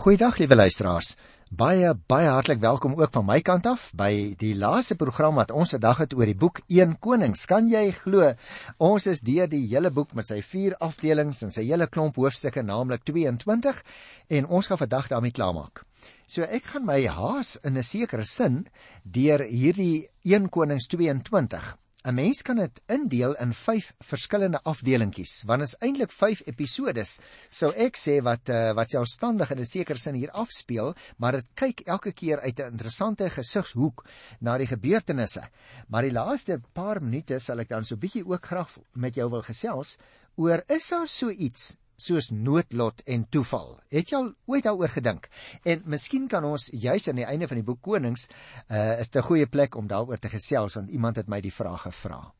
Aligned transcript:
Goeiedag 0.00 0.38
liewe 0.40 0.56
luisteraars. 0.56 1.10
Baie 1.52 1.90
baie 2.08 2.28
hartlik 2.32 2.62
welkom 2.62 2.94
ook 2.96 3.10
van 3.12 3.26
my 3.28 3.34
kant 3.44 3.66
af 3.68 3.82
by 3.92 4.32
die 4.40 4.54
laaste 4.56 4.94
program 4.96 5.36
wat 5.36 5.50
ons 5.52 5.74
vandag 5.74 5.98
het 6.00 6.14
oor 6.16 6.24
die 6.24 6.38
boek 6.40 6.62
1 6.72 6.94
Konings. 7.04 7.42
Kan 7.44 7.68
jy 7.68 7.82
glo 7.98 8.30
ons 8.80 9.08
is 9.12 9.20
deur 9.20 9.50
die 9.52 9.60
hele 9.66 9.90
boek 9.92 10.14
met 10.16 10.24
sy 10.30 10.38
vier 10.40 10.78
afdelings 10.80 11.42
en 11.44 11.52
sy 11.52 11.66
hele 11.68 11.90
klomp 11.92 12.16
hoofstukke 12.16 12.64
naamlik 12.64 13.04
22 13.12 13.82
en 14.38 14.48
ons 14.48 14.72
gaan 14.72 14.80
vandag 14.86 15.12
daarmee 15.12 15.36
klaarmaak. 15.36 15.84
So 16.24 16.48
ek 16.48 16.72
gaan 16.72 16.88
my 16.88 17.02
haas 17.04 17.58
in 17.60 17.76
'n 17.76 17.84
sekere 17.84 18.24
sin 18.24 18.68
deur 19.04 19.44
hierdie 19.44 20.08
1 20.24 20.48
Konings 20.48 20.88
22 20.88 21.76
'n 22.02 22.14
Mens 22.14 22.42
kan 22.42 22.56
dit 22.56 22.82
indeel 22.88 23.34
in 23.36 23.52
5 23.52 23.92
verskillende 23.98 24.60
afdelingkies, 24.64 25.42
want 25.44 25.62
is 25.62 25.74
eintlik 25.84 26.12
5 26.12 26.40
episodes. 26.48 27.18
Sou 27.50 27.68
ek 27.76 27.98
sê 28.00 28.22
wat 28.24 28.48
uh, 28.48 28.72
wat 28.72 28.94
selfstandig 28.94 29.50
in 29.52 29.60
'n 29.60 29.68
sekere 29.68 29.98
sin 29.98 30.16
hier 30.16 30.32
afspeel, 30.32 30.94
maar 31.18 31.32
dit 31.32 31.50
kyk 31.54 31.80
elke 31.84 32.12
keer 32.12 32.40
uit 32.40 32.58
'n 32.58 32.72
interessante 32.72 33.28
gesigshoek 33.30 34.04
na 34.40 34.56
die 34.56 34.66
gebeurtenisse. 34.66 35.44
Maar 35.88 36.02
die 36.02 36.16
laaste 36.16 36.60
paar 36.72 37.02
minute 37.02 37.38
sal 37.38 37.60
ek 37.60 37.68
dan 37.68 37.84
so 37.84 37.96
bietjie 37.96 38.24
ook 38.24 38.46
graag 38.46 38.78
met 38.94 39.14
jou 39.14 39.28
wil 39.30 39.42
gesels 39.42 39.98
oor 40.36 40.62
is 40.68 40.88
daar 40.88 41.08
so 41.08 41.28
iets 41.28 41.76
soos 42.00 42.30
noodlot 42.30 43.02
en 43.06 43.26
toeval. 43.28 43.78
Het 43.92 44.10
jy 44.12 44.18
al 44.18 44.32
ooit 44.46 44.66
daaroor 44.66 44.92
gedink? 44.92 45.28
En 45.64 45.82
miskien 45.84 46.28
kan 46.28 46.44
ons 46.44 46.70
juis 46.72 47.08
aan 47.08 47.20
die 47.20 47.28
einde 47.28 47.48
van 47.50 47.60
die 47.60 47.66
boek 47.66 47.82
Konings 47.82 48.28
uh 48.68 49.00
is 49.00 49.10
'n 49.14 49.22
goeie 49.22 49.46
plek 49.46 49.76
om 49.76 49.86
daaroor 49.86 50.18
te 50.18 50.28
gesels 50.28 50.74
want 50.74 50.90
iemand 50.90 51.16
het 51.16 51.28
my 51.28 51.40
die 51.40 51.52
vraag 51.52 51.82
gevra. 51.82 52.32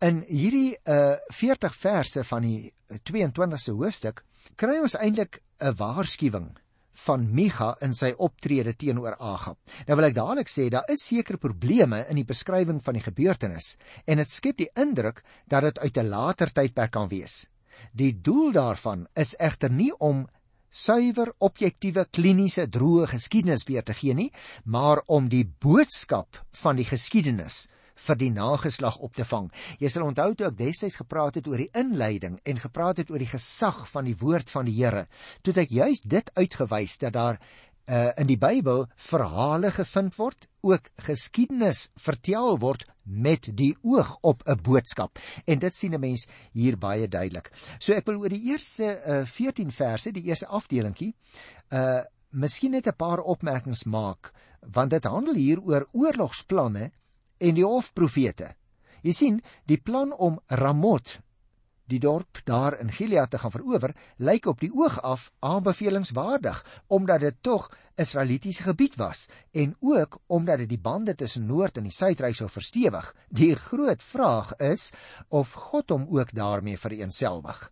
In 0.00 0.24
hierdie 0.28 0.76
uh 0.84 1.16
40 1.32 1.74
verse 1.74 2.24
van 2.24 2.42
die 2.42 2.72
22ste 3.02 3.72
hoofstuk 3.72 4.24
kry 4.56 4.78
ons 4.78 4.94
eintlik 4.94 5.42
'n 5.60 5.74
waarskuwing 5.76 6.56
van 6.96 7.26
Micha 7.34 7.74
in 7.84 7.94
sy 7.94 8.12
optrede 8.16 8.74
teenoor 8.76 9.16
Agab. 9.20 9.58
Nou 9.86 9.96
wil 9.98 10.08
ek 10.08 10.16
dadelik 10.16 10.48
sê 10.48 10.68
daar 10.72 10.88
is 10.92 11.04
sekere 11.04 11.40
probleme 11.40 12.04
in 12.10 12.16
die 12.16 12.28
beskrywing 12.28 12.80
van 12.84 12.96
die 12.96 13.04
gebeurtenis 13.04 13.74
en 14.06 14.22
dit 14.22 14.32
skep 14.32 14.62
die 14.62 14.70
indruk 14.74 15.22
dat 15.46 15.62
dit 15.62 15.78
uit 15.78 15.96
'n 15.98 16.08
later 16.08 16.52
tydperk 16.52 16.92
kan 16.92 17.08
wees. 17.08 17.46
Die 17.92 18.12
doel 18.12 18.52
daarvan 18.52 19.06
is 19.14 19.34
egter 19.38 19.70
nie 19.72 19.92
om 19.98 20.26
suiwer 20.70 21.32
objektiewe 21.38 22.04
kliniese 22.12 22.66
droë 22.68 23.06
geskiedenis 23.14 23.64
weer 23.68 23.84
te 23.86 23.94
gee 23.96 24.14
nie, 24.14 24.30
maar 24.64 25.00
om 25.06 25.30
die 25.32 25.44
boodskap 25.46 26.42
van 26.60 26.76
die 26.76 26.84
geskiedenis 26.84 27.66
vir 27.96 28.18
die 28.20 28.30
nageslag 28.30 28.98
op 29.00 29.14
te 29.16 29.24
vang. 29.24 29.48
Jy 29.80 29.88
sal 29.88 30.04
onthou 30.04 30.34
toe 30.36 30.50
ek 30.50 30.58
destyds 30.58 30.98
gepraat 31.00 31.38
het 31.40 31.46
oor 31.48 31.62
die 31.62 31.70
inleiding 31.72 32.36
en 32.44 32.60
gepraat 32.60 33.00
het 33.00 33.10
oor 33.10 33.22
die 33.22 33.30
gesag 33.30 33.86
van 33.88 34.04
die 34.08 34.16
woord 34.20 34.52
van 34.52 34.68
die 34.68 34.76
Here, 34.76 35.06
toe 35.40 35.54
het 35.54 35.62
ek 35.64 35.72
juis 35.72 36.02
dit 36.04 36.32
uitgewys 36.36 36.98
dat 37.00 37.16
daar 37.16 37.40
uh, 37.40 38.10
in 38.20 38.28
die 38.28 38.38
Bybel 38.40 38.84
verhale 38.96 39.72
gevind 39.72 40.18
word, 40.20 40.48
ook 40.66 40.90
geskiedenis 41.08 41.88
vertel 41.96 42.58
word 42.60 42.84
met 43.06 43.48
die 43.56 43.76
oog 43.82 44.16
op 44.20 44.42
'n 44.44 44.60
boodskap. 44.62 45.18
En 45.44 45.58
dit 45.58 45.74
sien 45.74 45.94
'n 45.94 46.00
mens 46.00 46.26
hier 46.52 46.78
baie 46.78 47.08
duidelik. 47.08 47.50
So 47.78 47.92
ek 47.92 48.06
wil 48.06 48.18
oor 48.18 48.28
die 48.28 48.50
eerste 48.50 49.02
uh, 49.06 49.26
14 49.26 49.72
verse, 49.72 50.12
die 50.12 50.24
eerste 50.24 50.46
afdelingkie, 50.46 51.14
uh 51.72 52.02
miskien 52.30 52.70
net 52.70 52.86
'n 52.86 52.96
paar 52.96 53.18
opmerkings 53.18 53.84
maak, 53.84 54.32
want 54.60 54.90
dit 54.90 55.04
handel 55.04 55.34
hier 55.34 55.60
oor 55.60 55.88
oorlogsplanne 55.92 56.90
en 57.38 57.54
die 57.54 57.64
hofprofete. 57.64 58.54
Jy 59.02 59.12
sien, 59.12 59.42
die 59.66 59.78
plan 59.78 60.12
om 60.12 60.40
Ramot 60.46 61.20
die 61.86 62.00
dorp 62.02 62.40
daar 62.44 62.78
in 62.80 62.90
Gilead 62.92 63.30
te 63.30 63.38
gaan 63.38 63.54
verower, 63.54 63.94
lyk 64.16 64.46
op 64.46 64.60
die 64.60 64.72
oog 64.74 64.98
af 65.02 65.30
aanbevelingswaardig 65.38 66.64
omdat 66.86 67.20
dit 67.20 67.36
tog 67.40 67.70
Israelitiese 67.96 68.62
gebied 68.62 68.96
was 68.96 69.28
en 69.52 69.76
ook 69.80 70.18
omdat 70.26 70.58
dit 70.58 70.68
die 70.68 70.80
bande 70.80 71.14
tussen 71.14 71.46
Noord 71.46 71.76
en 71.76 71.88
die 71.88 71.94
Suidryk 71.94 72.34
sou 72.36 72.50
verstewig. 72.50 73.14
Die 73.28 73.54
groot 73.54 74.02
vraag 74.02 74.56
is 74.56 74.90
of 75.28 75.52
God 75.52 75.90
hom 75.90 76.06
ook 76.10 76.34
daarmee 76.34 76.78
vereenselwig. 76.78 77.70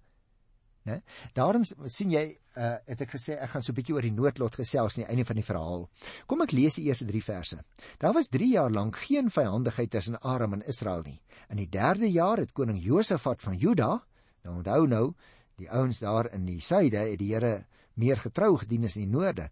Né? 0.84 0.99
Daarom 1.33 1.62
sien 1.65 2.11
jy, 2.12 2.22
uh, 2.61 2.75
het 2.84 3.00
ek 3.06 3.15
gesê 3.17 3.39
ek 3.41 3.55
gaan 3.55 3.62
so 3.65 3.72
'n 3.72 3.78
bietjie 3.78 3.95
oor 3.97 4.05
die 4.05 4.12
noodlot 4.12 4.56
gesels 4.61 4.99
aan 4.99 5.05
die 5.05 5.11
einde 5.11 5.25
van 5.25 5.37
die 5.41 5.47
verhaal. 5.47 5.89
Kom 6.27 6.43
ek 6.43 6.53
lees 6.53 6.77
die 6.77 6.84
eerste 6.84 7.06
3 7.09 7.22
verse. 7.22 7.59
Daar 7.99 8.12
was 8.12 8.28
3 8.28 8.50
jaar 8.53 8.71
lank 8.71 8.97
geen 8.97 9.31
vyandigheid 9.31 9.91
tussen 9.91 10.21
Aram 10.21 10.53
en 10.53 10.67
Israel 10.67 11.03
nie. 11.03 11.21
In 11.49 11.56
die 11.56 11.69
3de 11.69 12.11
jaar 12.12 12.39
het 12.39 12.53
koning 12.53 12.83
Josafat 12.83 13.43
van 13.43 13.56
Juda, 13.56 14.05
nou 14.45 14.56
onthou 14.56 14.87
nou, 14.87 15.15
die 15.56 15.71
ouens 15.71 15.99
daar 16.00 16.33
in 16.33 16.45
die 16.45 16.61
suide 16.61 16.99
het 16.99 17.19
die 17.19 17.33
Here 17.33 17.65
meer 17.95 18.16
getrou 18.16 18.56
gedien 18.59 18.84
as 18.84 18.97
in 18.97 19.09
die 19.09 19.19
noorde. 19.19 19.51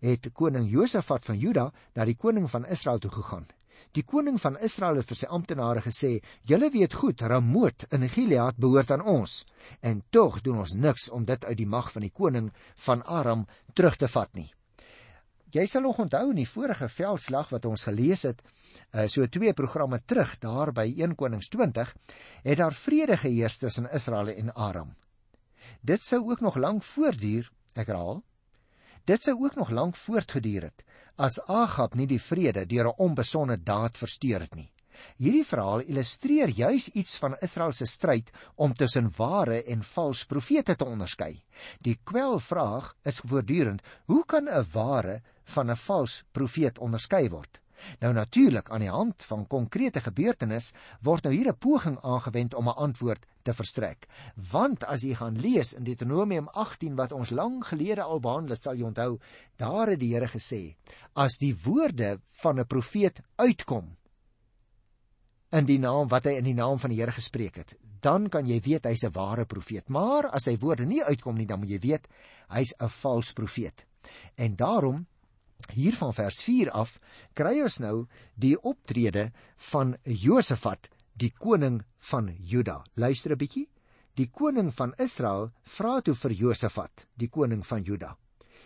Het 0.00 0.32
koning 0.32 0.70
Josafat 0.70 1.24
van 1.24 1.38
Juda 1.38 1.72
na 1.94 2.04
die 2.04 2.16
koning 2.16 2.48
van 2.50 2.66
Israel 2.66 2.98
toe 2.98 3.10
gegaan 3.10 3.46
Die 3.90 4.04
koning 4.06 4.38
van 4.40 4.56
Israel 4.62 5.00
het 5.00 5.08
vir 5.10 5.18
sy 5.18 5.26
amptenare 5.26 5.82
gesê: 5.84 6.22
"Julle 6.46 6.70
weet 6.70 6.94
goed, 6.94 7.20
Ramoot 7.20 7.86
in 7.90 8.08
Gilead 8.08 8.56
behoort 8.56 8.90
aan 8.90 9.02
ons, 9.02 9.44
en 9.80 10.02
tog 10.10 10.40
doen 10.40 10.58
ons 10.58 10.74
niks 10.74 11.10
om 11.10 11.24
dit 11.24 11.44
uit 11.44 11.56
die 11.56 11.66
mag 11.66 11.92
van 11.92 12.02
die 12.02 12.10
koning 12.10 12.52
van 12.86 13.02
Aram 13.02 13.46
terug 13.74 13.96
te 13.96 14.08
vat 14.08 14.34
nie." 14.34 14.52
Jy 15.52 15.66
sal 15.66 15.82
nog 15.82 15.98
onthou 15.98 16.30
in 16.30 16.36
die 16.36 16.48
vorige 16.48 16.88
veldslag 16.88 17.50
wat 17.52 17.66
ons 17.68 17.84
gelees 17.84 18.22
het, 18.22 18.40
uh, 18.94 19.04
so 19.06 19.26
twee 19.26 19.52
programme 19.52 20.00
terug 20.06 20.38
daar 20.40 20.72
by 20.72 20.86
1 20.96 21.14
Konings 21.14 21.48
20, 21.48 21.94
het 22.42 22.58
daar 22.58 22.72
vrede 22.72 23.16
geheers 23.16 23.58
tussen 23.58 23.90
Israel 23.92 24.28
en 24.28 24.54
Aram. 24.54 24.94
Dit 25.82 26.00
sou 26.00 26.30
ook 26.30 26.40
nog 26.40 26.56
lank 26.56 26.82
voortduur, 26.82 27.50
ek 27.74 27.86
herhaal. 27.86 28.22
Dit 29.04 29.22
sou 29.22 29.36
ook 29.44 29.54
nog 29.54 29.70
lank 29.70 29.96
voortgeduur 29.96 30.62
het 30.62 30.84
as 31.22 31.38
Agab 31.46 31.94
nie 31.94 32.08
die 32.10 32.18
vrede 32.18 32.64
deur 32.66 32.88
'n 32.90 32.98
onbesonde 32.98 33.56
daad 33.56 33.96
versteur 33.96 34.40
het 34.40 34.54
nie. 34.54 34.72
Hierdie 35.18 35.44
verhaal 35.46 35.82
illustreer 35.86 36.48
juis 36.48 36.88
iets 36.88 37.16
van 37.22 37.36
Israel 37.40 37.72
se 37.72 37.86
stryd 37.86 38.30
om 38.56 38.74
tussen 38.74 39.10
ware 39.16 39.62
en 39.64 39.82
vals 39.82 40.24
profete 40.24 40.76
te 40.76 40.84
onderskei. 40.84 41.42
Die 41.80 41.98
kwelvraag 42.04 42.94
is 43.04 43.20
voortdurend: 43.20 43.82
hoe 44.06 44.24
kan 44.26 44.48
'n 44.48 44.66
ware 44.72 45.22
van 45.44 45.70
'n 45.70 45.76
vals 45.76 46.22
profeet 46.32 46.78
onderskei 46.78 47.28
word? 47.28 47.61
Nou 48.00 48.12
natuurlik 48.12 48.70
aan 48.70 48.80
die 48.80 48.90
hand 48.90 49.24
van 49.24 49.46
konkrete 49.46 50.00
gebeurtenisse 50.00 50.74
word 51.02 51.24
nou 51.24 51.34
hier 51.34 51.48
'n 51.48 51.58
poging 51.58 51.98
aangewend 52.02 52.54
om 52.54 52.68
'n 52.68 52.76
antwoord 52.76 53.26
te 53.42 53.54
verstrek. 53.54 54.06
Want 54.50 54.84
as 54.84 55.02
jy 55.02 55.14
gaan 55.14 55.38
lees 55.38 55.72
in 55.72 55.84
Deuteronomium 55.84 56.48
18 56.48 56.94
wat 56.96 57.12
ons 57.12 57.30
lank 57.30 57.66
gelede 57.66 58.02
al 58.02 58.20
behandel 58.20 58.54
het, 58.54 58.62
sal 58.62 58.74
jy 58.74 58.84
onthou, 58.84 59.18
daar 59.56 59.88
het 59.88 60.00
die 60.00 60.14
Here 60.14 60.28
gesê: 60.28 60.76
As 61.12 61.38
die 61.38 61.56
woorde 61.64 62.20
van 62.42 62.60
'n 62.60 62.66
profeet 62.66 63.20
uitkom 63.36 63.96
in 65.50 65.64
die 65.64 65.78
naam 65.78 66.08
wat 66.08 66.24
hy 66.24 66.30
in 66.30 66.44
die 66.44 66.54
naam 66.54 66.78
van 66.78 66.90
die 66.90 67.00
Here 67.00 67.12
gespreek 67.12 67.56
het, 67.56 67.76
dan 68.00 68.28
kan 68.28 68.46
jy 68.46 68.60
weet 68.60 68.84
hy's 68.84 69.04
'n 69.04 69.12
ware 69.12 69.44
profeet. 69.44 69.88
Maar 69.88 70.30
as 70.30 70.44
sy 70.44 70.56
woorde 70.58 70.86
nie 70.86 71.04
uitkom 71.04 71.36
nie, 71.36 71.46
dan 71.46 71.58
moet 71.58 71.70
jy 71.70 71.78
weet 71.78 72.08
hy's 72.48 72.74
'n 72.80 72.88
vals 72.88 73.32
profeet. 73.32 73.86
En 74.34 74.56
daarom 74.56 75.06
hier 75.70 75.94
van 75.94 76.14
vers 76.14 76.42
4 76.42 76.70
af 76.70 76.98
kry 77.34 77.60
ons 77.62 77.78
nou 77.78 78.06
die 78.34 78.56
optrede 78.58 79.30
van 79.70 79.96
Josafat, 80.04 80.88
die 81.14 81.30
koning 81.30 81.82
van 81.98 82.32
Juda. 82.38 82.82
Luister 82.94 83.32
'n 83.32 83.38
bietjie. 83.38 83.68
Die 84.14 84.28
koning 84.28 84.72
van 84.74 84.92
Israel 84.98 85.50
vra 85.62 86.00
toe 86.00 86.14
vir 86.14 86.32
Josafat, 86.32 87.06
die 87.16 87.28
koning 87.28 87.66
van 87.66 87.82
Juda: 87.82 88.16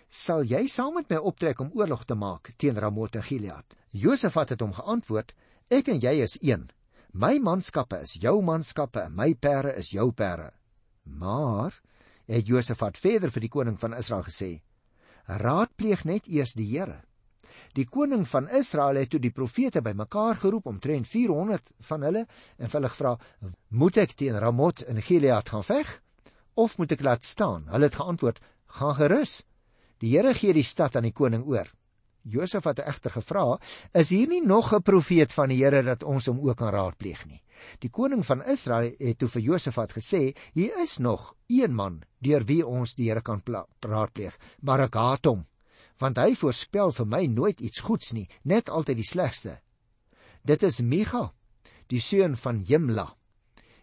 "Sal 0.09 0.43
jy 0.43 0.67
saam 0.67 0.95
met 0.95 1.11
my 1.11 1.17
optrek 1.17 1.61
om 1.61 1.71
oorlog 1.75 2.05
te 2.05 2.15
maak 2.15 2.53
teen 2.57 2.79
Ramot 2.79 3.17
en 3.17 3.23
Gilead?" 3.23 3.77
Josafat 3.91 4.49
het 4.49 4.61
hom 4.61 4.73
geantwoord: 4.73 5.35
"Ek 5.71 5.89
en 5.89 6.01
jy 6.01 6.23
is 6.23 6.39
een. 6.41 6.71
My 7.13 7.39
manskappe 7.39 8.01
is 8.03 8.15
jou 8.15 8.43
manskappe 8.43 9.01
en 9.01 9.15
my 9.15 9.35
perde 9.35 9.77
is 9.77 9.91
jou 9.91 10.13
perde." 10.13 10.53
Maar 11.05 11.81
het 12.27 12.47
Josafat 12.47 12.99
verder 12.99 13.31
vir 13.31 13.41
die 13.41 13.49
koning 13.49 13.79
van 13.79 13.95
Israel 13.95 14.23
gesê: 14.23 14.63
raadpleeg 15.27 16.05
net 16.05 16.27
eers 16.27 16.55
die 16.55 16.67
Here. 16.71 17.03
Die 17.77 17.85
koning 17.85 18.25
van 18.29 18.49
Israel 18.49 18.97
het 18.97 19.11
toe 19.13 19.21
die 19.21 19.33
profete 19.35 19.83
bymekaar 19.85 20.39
geroep 20.41 20.67
omtrent 20.71 21.09
400 21.09 21.73
van 21.89 22.03
hulle 22.07 22.27
en 22.57 22.71
hulle 22.73 22.89
gevra: 22.89 23.17
"Moet 23.69 23.97
ek 23.97 24.13
teen 24.13 24.39
Ramot 24.39 24.83
in 24.83 25.03
Gilead 25.03 25.49
gaan 25.49 25.65
veg 25.65 26.01
of 26.55 26.79
moet 26.79 26.93
ek 26.93 27.03
laat 27.03 27.25
staan?" 27.25 27.67
Hulle 27.69 27.85
het 27.85 28.01
geantwoord: 28.01 28.41
"Gaan 28.67 28.95
gerus. 28.95 29.45
Die 29.99 30.17
Here 30.17 30.35
gee 30.35 30.53
die 30.53 30.63
stad 30.63 30.97
aan 30.97 31.03
die 31.03 31.13
koning 31.13 31.45
oor." 31.45 31.69
Josef 32.23 32.65
het 32.65 32.79
egter 32.79 33.11
gevra: 33.11 33.59
"Is 33.93 34.11
hier 34.11 34.29
nie 34.29 34.47
nog 34.47 34.73
'n 34.73 34.83
profeet 34.83 35.33
van 35.33 35.49
die 35.49 35.65
Here 35.65 35.83
dat 35.83 36.03
ons 36.03 36.27
hom 36.27 36.41
ook 36.41 36.57
kan 36.57 36.73
raadpleeg 36.73 37.27
nie?" 37.27 37.43
Die 37.81 37.91
koning 37.91 38.25
van 38.27 38.45
Israel 38.45 38.95
het 38.99 39.19
toe 39.19 39.29
vir 39.29 39.43
Josafat 39.43 39.93
gesê: 39.93 40.37
"Hier 40.55 40.77
is 40.83 40.99
nog 40.99 41.35
een 41.49 41.75
man 41.75 42.03
deur 42.21 42.45
wie 42.45 42.67
ons 42.67 42.95
die 42.95 43.09
Here 43.09 43.23
kan 43.23 43.43
raadpleeg, 43.81 44.39
maar 44.61 44.81
ek 44.81 44.95
haat 44.95 45.25
hom, 45.27 45.47
want 45.99 46.19
hy 46.19 46.35
voorspel 46.35 46.93
vir 46.93 47.07
my 47.07 47.27
nooit 47.27 47.61
iets 47.61 47.81
goeds 47.81 48.13
nie, 48.13 48.29
net 48.45 48.69
altyd 48.69 48.97
die 48.97 49.11
slegste. 49.11 49.61
Dit 50.45 50.63
is 50.63 50.81
Micha, 50.81 51.33
die 51.89 52.01
seun 52.01 52.37
van 52.37 52.63
Jimla." 52.63 53.17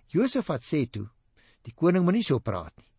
Josafat 0.07 0.61
sê 0.63 0.85
toe: 0.89 1.07
"Die 1.63 1.73
koning 1.73 2.03
moenie 2.03 2.23
so 2.23 2.39
praat 2.39 2.77
nie. 2.77 2.89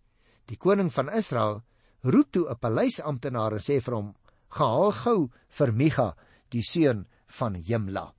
Die 0.46 0.56
koning 0.56 0.90
van 0.92 1.08
Israel 1.08 1.62
roep 2.02 2.32
toe 2.32 2.48
'n 2.50 2.58
paleisamptenaar 2.58 3.52
en 3.52 3.58
sê 3.60 3.80
vir 3.80 3.94
hom: 3.94 4.14
"Gehaal 4.48 4.92
gou 4.92 5.30
vir 5.48 5.72
Micha, 5.72 6.16
die 6.50 6.62
seun 6.62 7.06
van 7.26 7.54
Jimla." 7.54 8.14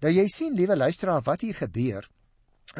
Nou 0.00 0.12
jy 0.12 0.26
sien, 0.28 0.54
liewe 0.54 0.76
luisteraar, 0.76 1.22
wat 1.22 1.40
hier 1.40 1.54
gebeur 1.54 2.08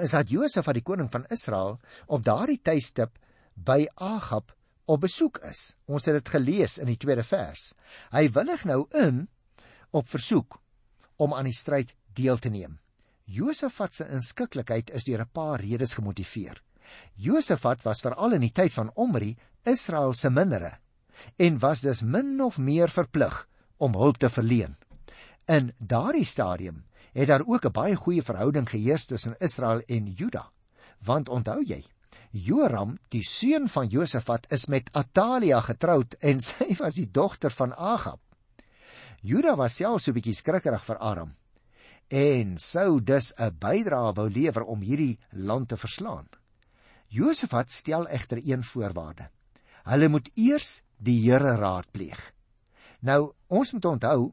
is 0.02 0.10
dat 0.10 0.30
Josef 0.30 0.68
aan 0.68 0.78
die 0.78 0.82
koning 0.82 1.10
van 1.12 1.26
Israel 1.30 1.78
op 2.06 2.24
daardie 2.26 2.58
tydstip 2.62 3.18
by 3.54 3.84
Agab 3.94 4.50
op 4.90 5.04
besoek 5.04 5.38
is. 5.46 5.74
Ons 5.86 6.08
het 6.08 6.18
dit 6.18 6.32
gelees 6.34 6.78
in 6.82 6.90
die 6.90 6.98
tweede 7.00 7.22
vers. 7.22 7.72
Hy 8.12 8.26
willig 8.34 8.64
nou 8.68 8.84
in 8.98 9.26
op 9.94 10.08
versoek 10.10 10.58
om 11.16 11.34
aan 11.34 11.46
die 11.46 11.56
stryd 11.56 11.94
deel 12.18 12.40
te 12.42 12.50
neem. 12.50 12.78
Josafat 13.24 13.94
se 13.94 14.08
inskikkelikheid 14.10 14.90
is 14.90 15.04
deur 15.04 15.22
'n 15.22 15.32
paar 15.32 15.60
redes 15.60 15.94
gemotiveer. 15.94 16.60
Josafat 17.14 17.82
was 17.84 18.00
veral 18.00 18.32
in 18.32 18.40
die 18.40 18.52
tyd 18.52 18.72
van 18.72 18.90
Omri 18.94 19.36
Israel 19.64 20.12
se 20.12 20.30
mindere 20.30 20.78
en 21.38 21.58
was 21.58 21.80
dus 21.80 22.02
min 22.02 22.40
of 22.40 22.58
meer 22.58 22.88
verplig 22.88 23.48
om 23.76 23.94
hulp 23.94 24.18
te 24.18 24.28
verleen. 24.28 24.76
In 25.46 25.72
daardie 25.78 26.24
stadium 26.24 26.84
het 27.12 27.28
daar 27.28 27.46
ook 27.46 27.64
'n 27.64 27.72
baie 27.72 27.96
goeie 27.96 28.22
verhouding 28.22 28.70
geheers 28.70 29.06
tussen 29.06 29.36
Israel 29.38 29.80
en 29.86 30.06
Juda. 30.06 30.50
Want 30.98 31.28
onthou 31.28 31.62
jy, 31.64 31.84
Joram, 32.30 32.98
die 33.08 33.24
seun 33.24 33.68
van 33.68 33.86
Josafat, 33.86 34.52
is 34.52 34.66
met 34.66 34.92
Atalia 34.92 35.60
getroud 35.60 36.14
en 36.14 36.40
sy 36.50 36.76
was 36.78 36.94
die 36.94 37.10
dogter 37.10 37.50
van 37.50 37.74
Agab. 37.74 38.20
Juda 39.20 39.56
was 39.56 39.76
self 39.76 40.00
so 40.00 40.10
'n 40.10 40.14
bietjie 40.14 40.34
skrikkerig 40.34 40.84
vir 40.84 40.98
Aram 40.98 41.34
en 42.08 42.58
sou 42.58 43.00
dus 43.00 43.32
'n 43.36 43.56
bydrae 43.58 44.12
wou 44.14 44.28
lewer 44.30 44.64
om 44.64 44.80
hierdie 44.80 45.18
land 45.30 45.68
te 45.68 45.76
verslaan. 45.76 46.28
Josafat 47.08 47.72
stel 47.72 48.08
egter 48.08 48.40
een 48.44 48.64
voorwaarde. 48.64 49.30
Hulle 49.84 50.08
moet 50.08 50.30
eers 50.34 50.82
die 50.96 51.30
Here 51.30 51.56
raadpleeg. 51.56 52.32
Nou, 53.00 53.32
ons 53.46 53.72
moet 53.72 53.84
onthou, 53.84 54.32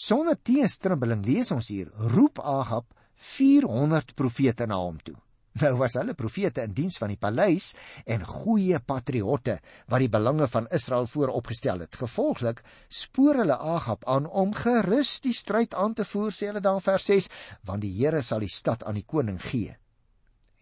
sonder 0.00 0.38
teenstribbeling 0.40 1.24
lees 1.26 1.50
ons 1.52 1.68
hier, 1.72 1.90
roep 2.14 2.40
Agab 2.40 2.86
400 3.20 4.14
profete 4.16 4.66
na 4.66 4.78
hom 4.80 4.96
toe. 5.04 5.16
Nou 5.60 5.72
was 5.80 5.96
hulle 5.98 6.14
profete 6.14 6.62
in 6.62 6.74
diens 6.76 6.96
van 7.02 7.10
die 7.10 7.18
paleis 7.18 7.72
en 8.06 8.22
goeie 8.24 8.78
patriotte 8.86 9.56
wat 9.90 10.00
die 10.04 10.12
belange 10.12 10.46
van 10.48 10.68
Israel 10.70 11.08
vooropgestel 11.10 11.82
het. 11.82 11.98
Gevolglik 11.98 12.62
spoor 12.86 13.42
hulle 13.42 13.58
Agab 13.58 14.06
aan 14.08 14.28
om 14.30 14.54
gerus 14.54 15.18
die 15.24 15.34
stryd 15.34 15.74
aan 15.74 15.96
te 15.98 16.06
voer, 16.06 16.30
sê 16.30 16.52
hulle 16.52 16.62
dan 16.62 16.80
vers 16.80 17.08
6, 17.10 17.28
want 17.66 17.82
die 17.82 17.92
Here 17.98 18.22
sal 18.22 18.46
die 18.46 18.52
stad 18.52 18.86
aan 18.86 19.00
die 19.00 19.06
koning 19.06 19.40
gee. 19.42 19.74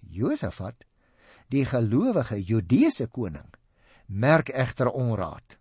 Josafat, 0.00 0.86
die 1.52 1.66
gelowige 1.68 2.40
Judeese 2.40 3.06
koning, 3.06 3.46
merk 4.08 4.48
egter 4.48 4.88
onraad. 4.88 5.58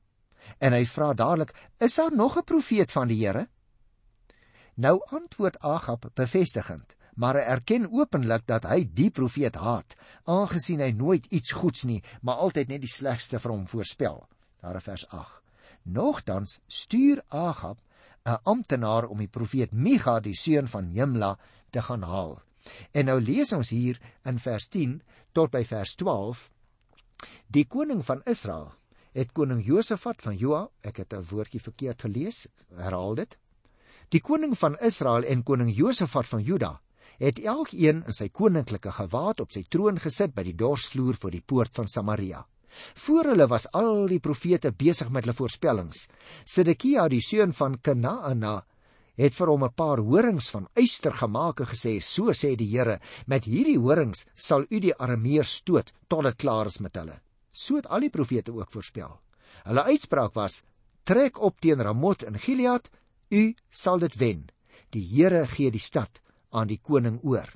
En 0.63 0.71
hy 0.71 0.85
vra 0.88 1.12
dadelik: 1.13 1.51
"Is 1.79 1.95
daar 2.00 2.15
nog 2.15 2.38
'n 2.38 2.44
profeet 2.44 2.91
van 2.91 3.07
die 3.07 3.27
Here?" 3.27 3.47
Nou 4.77 5.01
antwoord 5.09 5.59
Agab 5.65 6.06
bevestigend: 6.13 6.97
maar 7.18 7.39
hy 7.39 7.45
erken 7.50 7.88
openlik 7.89 8.45
dat 8.45 8.68
hy 8.69 8.83
die 8.94 9.09
profeet 9.09 9.57
haat, 9.57 9.95
aangesien 10.29 10.83
hy 10.85 10.91
nooit 10.94 11.25
iets 11.33 11.56
goeds 11.57 11.88
nie, 11.89 12.03
maar 12.21 12.44
altyd 12.45 12.69
net 12.69 12.83
die 12.83 12.94
slegste 12.94 13.41
vir 13.41 13.53
hom 13.56 13.65
voorspel. 13.69 14.21
Daar 14.62 14.77
in 14.77 14.85
vers 14.85 15.06
8. 15.09 15.41
Nogtans 15.97 16.59
stuur 16.68 17.24
Agab 17.29 17.81
'n 18.27 18.38
amptenaar 18.44 19.07
om 19.07 19.18
die 19.18 19.31
profeet 19.31 19.74
Micha, 19.74 20.19
die 20.19 20.35
seun 20.35 20.68
van 20.68 20.91
Jimla, 20.94 21.38
te 21.71 21.81
gaan 21.81 22.03
haal. 22.03 22.41
En 22.91 23.06
nou 23.06 23.21
lees 23.21 23.53
ons 23.53 23.69
hier 23.69 24.00
in 24.25 24.39
vers 24.39 24.68
10 24.68 25.01
tot 25.31 25.51
by 25.51 25.63
vers 25.63 25.95
12. 25.95 26.50
Die 27.47 27.65
koning 27.65 28.06
van 28.06 28.21
Israel 28.25 28.74
het 29.13 29.31
koning 29.31 29.65
Josafat 29.65 30.21
van 30.21 30.35
Joa, 30.38 30.69
ek 30.81 30.97
het 30.97 31.13
'n 31.13 31.24
woordjie 31.24 31.62
verkeerd 31.62 32.01
gelees, 32.01 32.47
herhaal 32.75 33.15
dit. 33.15 33.38
Die 34.07 34.21
koning 34.24 34.54
van 34.56 34.77
Israel 34.80 35.25
en 35.27 35.42
koning 35.44 35.68
Josafat 35.75 36.30
van 36.31 36.39
Juda 36.39 36.77
het 37.19 37.42
elkeen 37.44 38.06
in 38.07 38.15
sy 38.15 38.30
koninklike 38.31 38.94
gewaad 38.95 39.42
op 39.44 39.51
sy 39.51 39.65
troon 39.68 39.98
gesit 40.00 40.31
by 40.36 40.45
die 40.48 40.54
dorsvloer 40.56 41.18
voor 41.19 41.33
die 41.33 41.42
poort 41.44 41.74
van 41.75 41.89
Samaria. 41.92 42.39
Voor 43.04 43.27
hulle 43.33 43.48
was 43.51 43.65
al 43.75 44.06
die 44.07 44.21
profete 44.24 44.71
besig 44.71 45.09
met 45.12 45.25
hulle 45.25 45.36
voorspellings. 45.36 46.06
Sedekia, 46.45 47.07
die 47.12 47.19
seun 47.25 47.51
van 47.57 47.75
Kenaana, 47.83 48.62
het 49.18 49.33
vir 49.36 49.51
hom 49.51 49.65
'n 49.65 49.75
paar 49.75 50.00
horings 50.00 50.50
van 50.56 50.69
yster 50.75 51.12
gemaak 51.12 51.60
en 51.60 51.68
gesê: 51.74 52.00
"So 52.00 52.31
sê 52.31 52.56
die 52.56 52.71
Here, 52.77 53.00
met 53.25 53.45
hierdie 53.45 53.80
horings 53.80 54.25
sal 54.36 54.65
u 54.69 54.80
die 54.80 54.95
Arameërs 54.95 55.56
stoot 55.56 55.92
tot 56.07 56.24
dit 56.24 56.38
klaar 56.38 56.68
is 56.68 56.80
met 56.80 56.95
hulle." 56.95 57.19
So 57.51 57.75
het 57.75 57.88
al 57.88 58.00
die 58.00 58.10
profete 58.10 58.53
ook 58.53 58.71
voorspel. 58.71 59.19
Hulle 59.65 59.83
uitspraak 59.83 60.33
was: 60.33 60.63
"Trek 61.03 61.42
op 61.42 61.60
teen 61.60 61.81
Ramot 61.81 62.24
in 62.24 62.39
Gilead, 62.39 62.89
u 63.29 63.53
sal 63.69 64.00
dit 64.00 64.15
wen. 64.15 64.47
Die 64.89 65.03
Here 65.03 65.45
gee 65.47 65.71
die 65.71 65.83
stad 65.83 66.21
aan 66.50 66.68
die 66.68 66.79
koning 66.79 67.19
oor. 67.24 67.50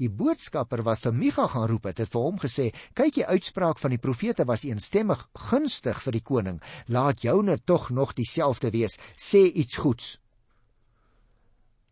Die 0.00 0.08
boodskapper 0.08 0.80
wat 0.86 1.02
vir 1.04 1.12
Micha 1.12 1.46
gaan 1.52 1.68
roep 1.68 1.90
het, 1.90 1.98
het 2.00 2.12
vir 2.12 2.22
hom 2.24 2.38
gesê: 2.40 2.70
"Kyk, 2.94 3.14
die 3.14 3.26
uitspraak 3.26 3.78
van 3.78 3.90
die 3.90 4.00
profete 4.00 4.46
was 4.48 4.64
eensstemmig 4.64 5.26
gunstig 5.50 6.00
vir 6.02 6.12
die 6.12 6.24
koning. 6.24 6.60
Laat 6.88 7.22
joune 7.22 7.58
tog 7.58 7.90
nog 7.90 8.14
dieselfde 8.14 8.70
wees. 8.70 8.98
Sê 9.16 9.44
iets 9.52 9.76
goeds." 9.76 10.18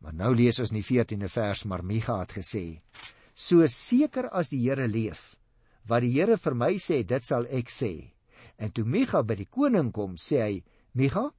Maar 0.01 0.15
nou 0.15 0.35
lees 0.35 0.59
ons 0.59 0.71
in 0.71 0.81
die 0.81 0.87
14de 0.87 1.29
vers, 1.29 1.65
maar 1.65 1.85
Micha 1.85 2.21
het 2.21 2.33
gesê: 2.33 2.81
"So 3.35 3.67
seker 3.67 4.29
as 4.31 4.49
die 4.49 4.63
Here 4.63 4.89
leef, 4.89 5.37
wat 5.87 6.03
die 6.03 6.13
Here 6.13 6.37
vir 6.37 6.55
my 6.55 6.75
sê, 6.79 7.05
dit 7.05 7.25
sal 7.25 7.47
ek 7.51 7.69
sê." 7.69 8.13
En 8.57 8.71
toe 8.71 8.85
Micha 8.85 9.23
by 9.23 9.35
die 9.35 9.47
koning 9.51 9.93
kom, 9.93 10.17
sê 10.17 10.43
hy: 10.43 10.65
"Micha, 10.95 11.31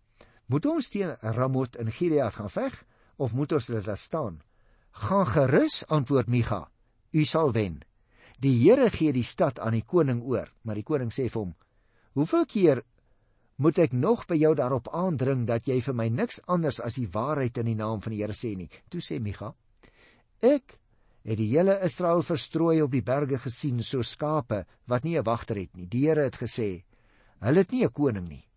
moet 0.50 0.66
ons 0.66 0.90
teen 0.90 1.16
Ramot 1.22 1.78
in 1.80 1.92
Gilead 1.94 2.34
gaan 2.34 2.50
veg 2.50 2.76
of 3.18 3.36
moet 3.38 3.54
ons 3.54 3.70
dit 3.70 3.86
laat 3.86 4.00
staan?" 4.00 4.42
Gaan 4.92 5.28
gerus, 5.28 5.84
antwoord 5.88 6.28
Micha. 6.28 6.70
U 7.14 7.24
sal 7.24 7.54
wen. 7.54 7.80
Die 8.40 8.56
Here 8.58 8.90
gee 8.90 9.14
die 9.14 9.24
stad 9.24 9.60
aan 9.60 9.78
die 9.78 9.86
koning 9.86 10.22
oor, 10.24 10.50
maar 10.64 10.76
die 10.76 10.84
koning 10.84 11.12
sê 11.12 11.30
vir 11.30 11.42
hom: 11.42 11.56
"Hoeveel 12.14 12.46
keer 12.46 12.84
moet 13.58 13.80
ek 13.80 13.94
nog 13.94 14.26
by 14.28 14.36
jou 14.36 14.56
daarop 14.56 14.88
aandring 14.88 15.46
dat 15.48 15.68
jy 15.68 15.82
vir 15.82 15.94
my 15.94 16.10
niks 16.10 16.42
anders 16.48 16.80
as 16.80 16.96
die 16.96 17.08
waarheid 17.08 17.58
in 17.58 17.66
die 17.66 17.76
naam 17.76 18.02
van 18.02 18.12
die 18.12 18.22
Here 18.24 18.34
sê 18.34 18.56
nie?" 18.58 18.70
Toe 18.90 19.02
sê 19.02 19.20
Micha: 19.20 19.54
"Ek 20.42 20.80
het 21.24 21.38
die 21.38 21.52
hele 21.52 21.80
Israel 21.84 22.22
verstrooi 22.24 22.82
op 22.82 22.92
die 22.92 23.04
berge 23.06 23.38
gesien 23.38 23.84
so 23.84 24.02
skape 24.02 24.66
wat 24.88 25.04
nie 25.04 25.18
'n 25.18 25.24
wagter 25.24 25.58
het 25.58 25.76
nie. 25.76 25.86
Die 25.86 26.08
Here 26.08 26.24
het 26.24 26.38
gesê: 26.38 26.84
Hulle 27.40 27.60
het 27.60 27.72
nie 27.72 27.86
'n 27.86 27.92
koning 27.92 28.28
nie. 28.28 28.49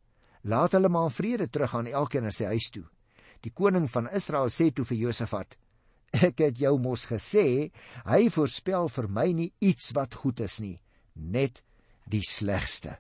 Laat 0.43 0.73
hulle 0.77 0.89
maar 0.89 1.11
in 1.11 1.17
vrede 1.17 1.49
teruggaan 1.49 1.87
elkeen 1.87 2.25
na 2.27 2.31
sy 2.31 2.51
huis 2.55 2.71
toe." 2.71 2.85
Die 3.43 3.51
koning 3.51 3.89
van 3.91 4.11
Israel 4.15 4.51
sê 4.51 4.71
toe 4.71 4.85
vir 4.87 4.99
Josafat: 4.99 5.57
Ek 6.13 6.39
het 6.45 6.61
jou 6.61 6.77
mos 6.79 7.07
gesê, 7.09 7.73
hy 8.05 8.29
voorspel 8.31 8.89
vir 8.93 9.09
my 9.09 9.29
nie 9.33 9.53
iets 9.61 9.91
wat 9.97 10.15
goed 10.15 10.41
is 10.45 10.61
nie, 10.61 10.79
net 11.15 11.63
die 12.05 12.23
slegste. 12.23 12.99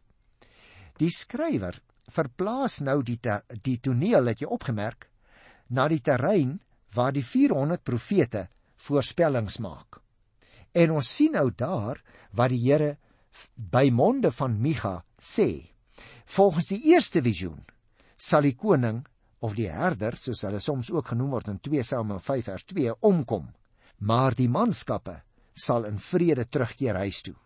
Die 0.98 1.10
skrywer 1.12 1.78
verplaas 2.12 2.80
nou 2.80 3.02
die 3.06 3.18
te, 3.22 3.40
die 3.62 3.78
toneel 3.80 4.32
het 4.32 4.42
jy 4.42 4.48
opgemerk 4.48 5.08
na 5.70 5.86
die 5.88 6.00
terrein 6.04 6.58
waar 6.96 7.12
die 7.14 7.24
400 7.24 7.84
profete 7.84 8.46
voorspellings 8.82 9.60
maak. 9.62 10.00
En 10.74 10.96
ons 10.96 11.08
sien 11.08 11.32
nou 11.36 11.50
daar 11.50 12.00
wat 12.32 12.52
die 12.52 12.60
Here 12.64 12.96
by 13.56 13.90
monde 13.90 14.32
van 14.32 14.58
Micha 14.60 15.02
sê. 15.20 15.71
Volgens 16.24 16.70
die 16.72 16.80
eerste 16.92 17.22
visioen 17.22 17.64
sal 18.16 18.42
die 18.42 18.56
koning 18.56 19.02
of 19.40 19.54
die 19.58 19.68
herder 19.70 20.16
soos 20.16 20.44
hulle 20.46 20.60
soms 20.60 20.90
ook 20.90 21.12
genoem 21.14 21.30
word 21.30 21.48
in 21.48 21.60
2 21.60 21.82
Samuel 21.82 22.20
5 22.20 22.44
vers 22.44 22.64
2 22.64 22.94
omkom. 23.00 23.48
Maar 23.98 24.34
die 24.34 24.48
manskappe 24.48 25.22
sal 25.52 25.84
in 25.84 25.98
vrede 25.98 26.48
terugkeer 26.48 26.98
huis 27.02 27.22
toe. 27.22 27.36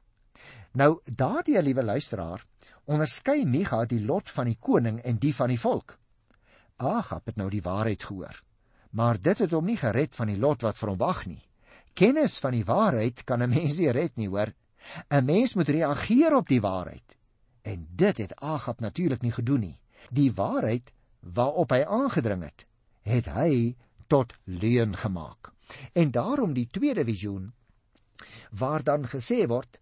Nou 0.73 1.01
daardie 1.05 1.63
liewe 1.63 1.83
luisteraar 1.83 2.45
onderskei 2.85 3.45
Micha 3.45 3.85
die 3.85 4.05
lot 4.05 4.31
van 4.31 4.47
die 4.47 4.59
koning 4.61 5.01
en 5.03 5.19
die 5.19 5.35
van 5.35 5.49
die 5.49 5.61
volk. 5.61 5.99
Agab 6.77 7.27
het 7.27 7.37
nou 7.37 7.49
die 7.51 7.65
waarheid 7.65 8.05
gehoor 8.05 8.45
maar 8.97 9.19
dit 9.21 9.39
het 9.39 9.53
hom 9.53 9.67
nie 9.69 9.77
gered 9.77 10.15
van 10.17 10.31
die 10.33 10.39
lot 10.41 10.65
wat 10.65 10.79
vir 10.79 10.93
hom 10.93 11.01
wag 11.01 11.27
nie. 11.29 11.43
Kennis 11.97 12.39
van 12.41 12.55
die 12.57 12.65
waarheid 12.65 13.25
kan 13.25 13.43
'n 13.43 13.51
mens 13.51 13.79
nie 13.79 13.93
red 13.93 14.17
nie 14.17 14.29
hoor. 14.29 14.53
'n 15.11 15.25
mens 15.25 15.55
moet 15.55 15.69
reageer 15.69 16.37
op 16.37 16.49
die 16.49 16.61
waarheid 16.61 17.16
en 17.67 17.89
dit 17.91 18.23
het 18.23 18.37
Agab 18.39 18.81
natuurlik 18.81 19.23
nie 19.27 19.35
gedoen 19.35 19.61
nie 19.61 19.77
die 20.15 20.31
waarheid 20.33 20.93
waarop 21.21 21.73
hy 21.75 21.83
aangedring 21.83 22.45
het, 22.47 22.67
het 23.03 23.27
hy 23.35 23.75
tot 24.07 24.35
leuen 24.45 24.95
gemaak. 24.97 25.51
En 25.93 26.13
daarom 26.15 26.55
die 26.55 26.69
tweede 26.71 27.05
visioen 27.05 27.53
waar 28.51 28.85
dan 28.87 29.09
gesê 29.11 29.47
word: 29.51 29.81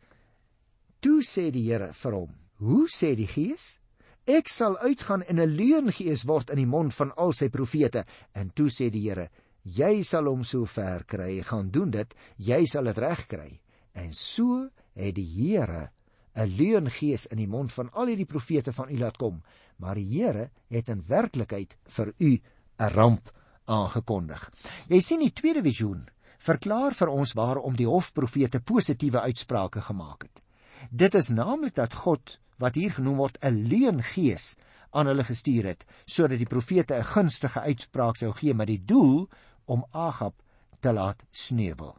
"Toe 1.00 1.20
sê 1.22 1.50
die 1.52 1.70
Here 1.70 1.92
vir 1.92 2.12
hom: 2.12 2.30
Hoe 2.56 2.88
sê 2.88 3.14
die 3.14 3.28
Gees? 3.28 3.80
Ek 4.24 4.48
sal 4.48 4.78
uitgaan 4.78 5.22
en 5.22 5.40
'n 5.40 5.56
leungees 5.56 6.24
word 6.24 6.50
in 6.50 6.56
die 6.56 6.66
mond 6.66 6.94
van 6.94 7.12
al 7.16 7.32
sy 7.32 7.48
profete." 7.48 8.04
En 8.32 8.50
toe 8.54 8.68
sê 8.68 8.90
die 8.90 9.08
Here: 9.08 9.28
"Jy 9.62 10.02
sal 10.02 10.24
hom 10.24 10.44
so 10.44 10.64
ver 10.64 11.04
kry, 11.04 11.42
gaan 11.42 11.70
doen 11.70 11.90
dit, 11.90 12.14
jy 12.36 12.64
sal 12.64 12.84
dit 12.84 12.98
reg 12.98 13.26
kry." 13.26 13.60
En 13.92 14.12
so 14.12 14.70
het 14.94 15.14
die 15.14 15.28
Here 15.28 15.90
'n 16.34 16.56
leeuengees 16.58 17.26
in 17.26 17.36
die 17.36 17.48
mond 17.48 17.72
van 17.72 17.90
al 17.92 18.06
hierdie 18.06 18.26
profete 18.26 18.72
van 18.72 18.90
u 18.90 18.98
laat 18.98 19.16
kom, 19.16 19.42
maar 19.76 19.94
die 19.94 20.08
Here 20.08 20.50
het 20.68 20.88
in 20.88 21.04
werklikheid 21.06 21.76
vir 21.96 22.14
u 22.18 22.40
'n 22.78 22.90
ramp 22.94 23.32
aangekondig. 23.64 24.50
Jy 24.88 25.00
sien 25.00 25.20
die 25.20 25.32
tweede 25.32 25.62
visioen 25.62 26.08
verklaar 26.38 26.94
vir 26.94 27.08
ons 27.08 27.32
waarom 27.32 27.76
die 27.76 27.88
hofprofete 27.88 28.60
positiewe 28.60 29.20
uitsprake 29.20 29.80
gemaak 29.80 30.22
het. 30.22 30.42
Dit 30.90 31.14
is 31.14 31.28
naamlik 31.28 31.74
dat 31.74 31.94
God 31.94 32.38
wat 32.58 32.74
hier 32.74 32.90
genoem 32.90 33.16
word 33.16 33.38
'n 33.40 33.66
leeuengees 33.68 34.56
aan 34.90 35.06
hulle 35.06 35.24
gestuur 35.24 35.64
het 35.64 35.86
sodat 36.06 36.38
die 36.38 36.50
profete 36.50 36.94
'n 36.94 37.04
gunstige 37.04 37.60
uitspraak 37.60 38.16
sou 38.16 38.32
gee 38.32 38.54
met 38.54 38.66
die 38.66 38.84
doel 38.84 39.28
om 39.64 39.86
Agab 39.90 40.34
te 40.80 40.92
laat 40.92 41.24
sneuwel. 41.30 41.96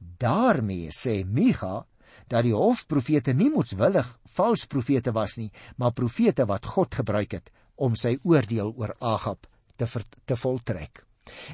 daarmee 0.00 0.88
sê 0.90 1.24
Micha 1.24 1.86
dat 2.30 2.46
die 2.46 2.54
hofprofete 2.54 3.34
nie 3.34 3.50
moetswillig 3.50 4.08
vals 4.36 4.66
profete 4.70 5.12
was 5.12 5.36
nie, 5.40 5.50
maar 5.76 5.92
profete 5.96 6.46
wat 6.46 6.66
God 6.66 6.94
gebruik 6.94 7.34
het 7.38 7.50
om 7.80 7.96
sy 7.96 8.16
oordeel 8.22 8.74
oor 8.76 8.94
Agab 9.00 9.48
te 9.76 9.86
ver, 9.88 10.04
te 10.24 10.36
voltrek. 10.36 11.04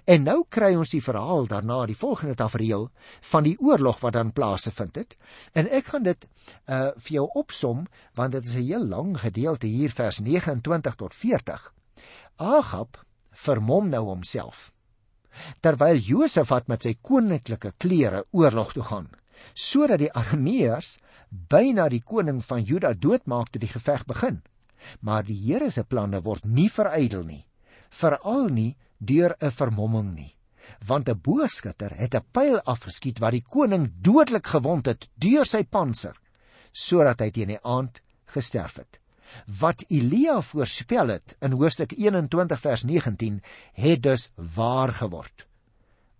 En 0.09 0.25
nou 0.25 0.38
kry 0.49 0.73
ons 0.76 0.90
die 0.95 1.02
verhaal 1.04 1.49
daarna, 1.50 1.83
die 1.88 1.99
volgende 1.99 2.37
tafereel 2.38 2.88
van 3.30 3.45
die 3.47 3.56
oorlog 3.61 4.00
wat 4.02 4.16
dan 4.16 4.33
plaasgevind 4.37 5.00
het. 5.00 5.16
En 5.52 5.68
ek 5.68 5.92
gaan 5.92 6.06
dit 6.06 6.28
uh 6.66 6.92
vir 6.97 7.12
jou 7.18 7.26
opsom 7.42 7.85
want 8.18 8.33
dit 8.33 8.47
is 8.47 8.56
'n 8.56 8.68
heel 8.71 8.87
lang 8.87 9.18
gedeelte 9.21 9.66
hier 9.66 9.90
vers 9.90 10.18
29 10.21 10.95
tot 10.95 11.14
40. 11.14 11.73
Agab 12.37 13.04
vermom 13.30 13.88
nou 13.88 14.04
homself. 14.04 14.73
Terwyl 15.61 15.97
Josafat 15.97 16.68
met 16.68 16.83
sy 16.83 16.97
koninklike 17.02 17.73
klere 17.76 18.25
oorlog 18.30 18.73
toe 18.73 18.83
gaan, 18.83 19.09
sodat 19.55 19.99
die 19.99 20.12
Arameërs 20.12 20.97
byna 21.31 21.88
die 21.88 22.02
koning 22.02 22.43
van 22.45 22.64
Juda 22.64 22.95
doodmaak 22.95 23.50
toe 23.50 23.61
die 23.61 23.73
geveg 23.73 24.05
begin. 24.07 24.43
Maar 25.00 25.25
die 25.26 25.37
Here 25.37 25.71
se 25.71 25.85
planne 25.85 26.23
word 26.23 26.45
nie 26.45 26.69
verydel 26.71 27.25
nie, 27.25 27.47
veral 27.90 28.49
nie 28.49 28.76
deur 28.99 29.35
'n 29.40 29.50
vermomming 29.50 30.14
nie, 30.14 30.37
want 30.87 31.09
'n 31.09 31.21
boogskutter 31.21 31.97
het 31.97 32.14
'n 32.14 32.25
pyl 32.33 32.61
afgeskiet 32.61 33.19
wat 33.19 33.33
die 33.33 33.43
koning 33.43 33.93
dodelik 34.00 34.47
gewond 34.47 34.87
het 34.87 35.09
deur 35.14 35.45
sy 35.47 35.64
panser, 35.64 36.16
sodat 36.73 37.21
hy 37.21 37.31
teen 37.31 37.49
die 37.49 37.62
aand 37.62 38.00
gesterf 38.26 38.76
het. 38.76 39.00
Wat 39.61 39.85
Elia 39.88 40.40
voorspel 40.40 41.09
het 41.09 41.37
in 41.40 41.52
hoofstuk 41.52 41.93
21 41.93 42.61
vers 42.61 42.83
19 42.83 43.43
het 43.73 44.02
dus 44.02 44.31
waar 44.35 44.93
geword 44.93 45.47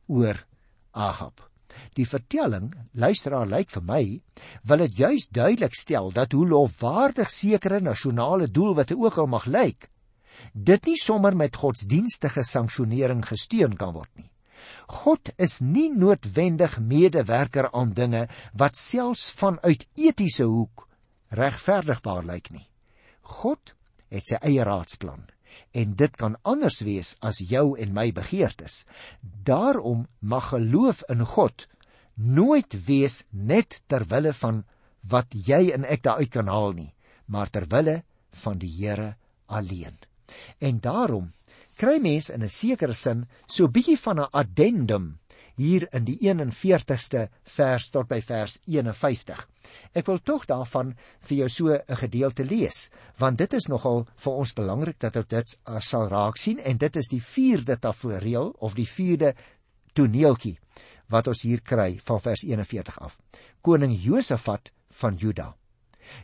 oor 0.06 0.46
Ahab. 0.90 1.50
Die 1.96 2.04
vertelling, 2.04 2.70
luisteraar, 2.92 3.48
lyk 3.48 3.70
vir 3.72 3.84
my, 3.88 4.02
wil 4.68 4.82
dit 4.84 4.98
juis 5.00 5.28
duidelik 5.32 5.74
stel 5.74 6.10
dat 6.12 6.34
hoe 6.36 6.44
lofwaardig 6.48 7.30
sekere 7.32 7.80
nasionale 7.80 8.50
doelwitte 8.52 8.98
ook 9.00 9.16
al 9.22 9.30
mag 9.32 9.46
lyk, 9.48 9.88
dit 10.52 10.86
nie 10.86 10.98
sommer 11.00 11.36
met 11.36 11.56
godsdienstige 11.56 12.44
sanksionering 12.44 13.22
gesteun 13.24 13.76
kan 13.80 13.94
word 13.96 14.12
nie. 14.16 14.28
God 14.86 15.32
is 15.42 15.60
nie 15.60 15.88
noodwendig 15.90 16.76
medewerker 16.78 17.70
aan 17.72 17.94
dinge 17.96 18.26
wat 18.52 18.76
selfs 18.76 19.30
vanuit 19.34 19.86
etiese 19.96 20.44
hoek 20.44 20.84
regverdigbaar 21.34 22.26
lyk 22.28 22.52
nie. 22.52 22.66
God 23.40 23.74
het 24.12 24.28
sy 24.28 24.38
eie 24.46 24.66
raadsplan 24.66 25.24
en 25.76 25.94
dit 25.96 26.16
kan 26.20 26.36
anders 26.44 26.82
wees 26.84 27.14
as 27.24 27.40
jou 27.40 27.74
en 27.80 27.94
my 27.96 28.10
begeertes. 28.14 28.84
Daarom 29.20 30.06
mag 30.20 30.52
geloof 30.52 31.02
in 31.12 31.24
God 31.24 31.66
nooit 32.16 32.75
wees 32.87 33.25
net 33.30 33.82
ter 33.87 34.06
wille 34.08 34.32
van 34.32 34.64
wat 35.06 35.32
jy 35.46 35.70
en 35.76 35.85
ek 35.85 36.02
daaruit 36.02 36.32
kan 36.32 36.49
haal 36.50 36.73
nie, 36.73 36.92
maar 37.26 37.50
ter 37.52 37.68
wille 37.70 38.02
van 38.42 38.58
die 38.58 38.73
Here 38.73 39.14
alleen. 39.46 39.96
En 40.58 40.80
daarom 40.80 41.32
kry 41.76 41.99
mens 42.00 42.30
in 42.30 42.42
'n 42.42 42.49
sekere 42.49 42.94
sin 42.94 43.26
so 43.46 43.68
bietjie 43.68 43.99
van 43.99 44.20
'n 44.20 44.32
addendum 44.32 45.18
hier 45.56 45.88
in 45.92 46.04
die 46.04 46.18
41ste 46.20 47.28
vers 47.44 47.88
tot 47.90 48.08
by 48.08 48.20
vers 48.20 48.58
51. 48.66 49.49
Ek 49.92 50.06
wil 50.06 50.18
tog 50.18 50.44
daarvan 50.46 50.94
vir 51.20 51.37
jou 51.37 51.49
so 51.49 51.68
'n 51.73 51.96
gedeelte 51.96 52.44
lees, 52.44 52.90
want 53.18 53.38
dit 53.38 53.52
is 53.52 53.68
nogal 53.68 54.06
vir 54.16 54.32
ons 54.32 54.52
belangrik 54.52 54.99
dat 54.99 55.16
ons 55.16 55.28
dit 55.28 55.58
uh, 55.68 55.80
sal 55.80 56.08
raak 56.08 56.37
sien 56.37 56.58
en 56.58 56.76
dit 56.76 56.96
is 56.96 57.08
die 57.08 57.23
4de 57.23 57.78
tafereel 57.78 58.54
of 58.58 58.75
die 58.75 58.88
4de 58.88 59.35
toneeltjie 59.92 60.58
wat 61.12 61.28
ons 61.28 61.42
hier 61.42 61.62
kry 61.62 61.98
van 62.04 62.20
vers 62.20 62.42
41 62.46 62.98
af. 63.00 63.18
Koning 63.60 63.94
Josafat 64.02 64.72
van 64.90 65.16
Juda. 65.16 65.54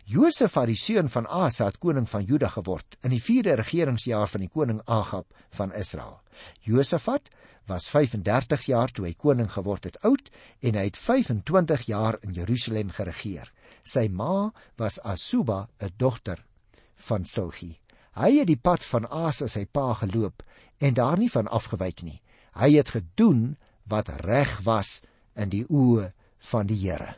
Josafat 0.07 0.71
die 0.71 0.79
seun 0.79 1.09
van 1.11 1.27
Asa 1.27 1.67
het 1.71 1.79
koning 1.83 2.09
van 2.11 2.25
Juda 2.27 2.49
geword 2.55 2.97
in 3.03 3.15
die 3.15 3.23
4de 3.23 3.57
regeringsjaar 3.59 4.29
van 4.31 4.45
die 4.45 4.51
koning 4.51 4.81
Agab 4.87 5.27
van 5.59 5.75
Israel. 5.75 6.21
Josafat 6.63 7.31
was 7.67 7.89
35 7.91 8.67
jaar 8.67 8.91
toe 8.91 9.07
hy 9.07 9.15
koning 9.19 9.51
geword 9.51 9.87
het 9.91 9.99
oud 10.07 10.31
en 10.63 10.79
hy 10.79 10.87
het 10.89 10.99
25 10.99 11.87
jaar 11.91 12.19
in 12.23 12.35
Jerusalem 12.35 12.91
geregeer. 12.95 13.51
Sy 13.83 14.09
ma 14.09 14.53
was 14.79 15.01
Asuba, 15.03 15.69
'n 15.81 15.95
dogter 15.97 16.45
van 17.09 17.25
Silgi. 17.25 17.79
Hy 18.15 18.39
het 18.39 18.47
die 18.47 18.61
pad 18.61 18.85
van 18.85 19.07
Asa 19.07 19.49
sy 19.49 19.65
pa 19.65 19.95
geloop 19.95 20.43
en 20.79 20.95
daar 20.95 21.19
nie 21.19 21.31
van 21.31 21.49
afgewyk 21.49 22.03
nie. 22.03 22.21
Hy 22.53 22.75
het 22.77 22.91
gedoen 22.91 23.57
wat 23.89 24.09
reg 24.23 24.61
was 24.67 25.01
in 25.35 25.53
die 25.53 25.65
oë 25.69 26.13
van 26.51 26.67
die 26.67 26.79
Here. 26.83 27.17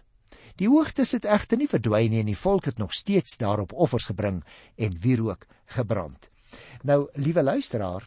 Die 0.61 0.69
hoogtes 0.71 1.15
het 1.17 1.27
egter 1.27 1.59
nie 1.59 1.71
verdwyn 1.71 2.13
nie 2.13 2.23
en 2.23 2.31
die 2.31 2.39
volk 2.39 2.69
het 2.71 2.79
nog 2.79 2.95
steeds 2.95 3.39
daarop 3.41 3.73
offers 3.73 4.07
gebring 4.13 4.43
en 4.79 4.99
wierook 5.03 5.49
gebrand. 5.75 6.29
Nou, 6.87 7.09
liewe 7.19 7.43
luisteraar, 7.43 8.07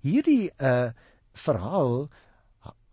hierdie 0.00 0.52
uh 0.58 0.92
verhaal 1.34 2.06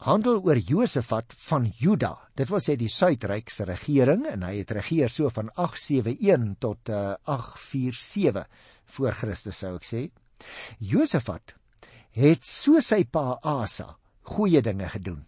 handel 0.01 0.39
oor 0.41 0.58
Josafat 0.58 1.34
van 1.46 1.68
Juda. 1.77 2.15
Dit 2.34 2.50
wil 2.50 2.62
sê 2.63 2.74
die 2.74 2.89
Suidryk 2.89 3.51
se 3.53 3.68
regering 3.70 4.25
en 4.25 4.41
hy 4.48 4.56
het 4.63 4.74
regeer 4.74 5.12
so 5.13 5.30
van 5.30 5.51
871 5.53 6.56
tot 6.65 6.89
uh, 6.89 7.13
847 7.30 8.48
voor 8.98 9.18
Christus 9.20 9.62
sou 9.62 9.75
ek 9.77 9.86
sê. 9.86 10.01
Josafat 10.82 11.53
het 12.18 12.48
so 12.48 12.82
sy 12.82 13.03
pa 13.06 13.38
Asa 13.46 13.91
goeie 14.22 14.62
dinge 14.62 14.90
gedoen. 14.90 15.24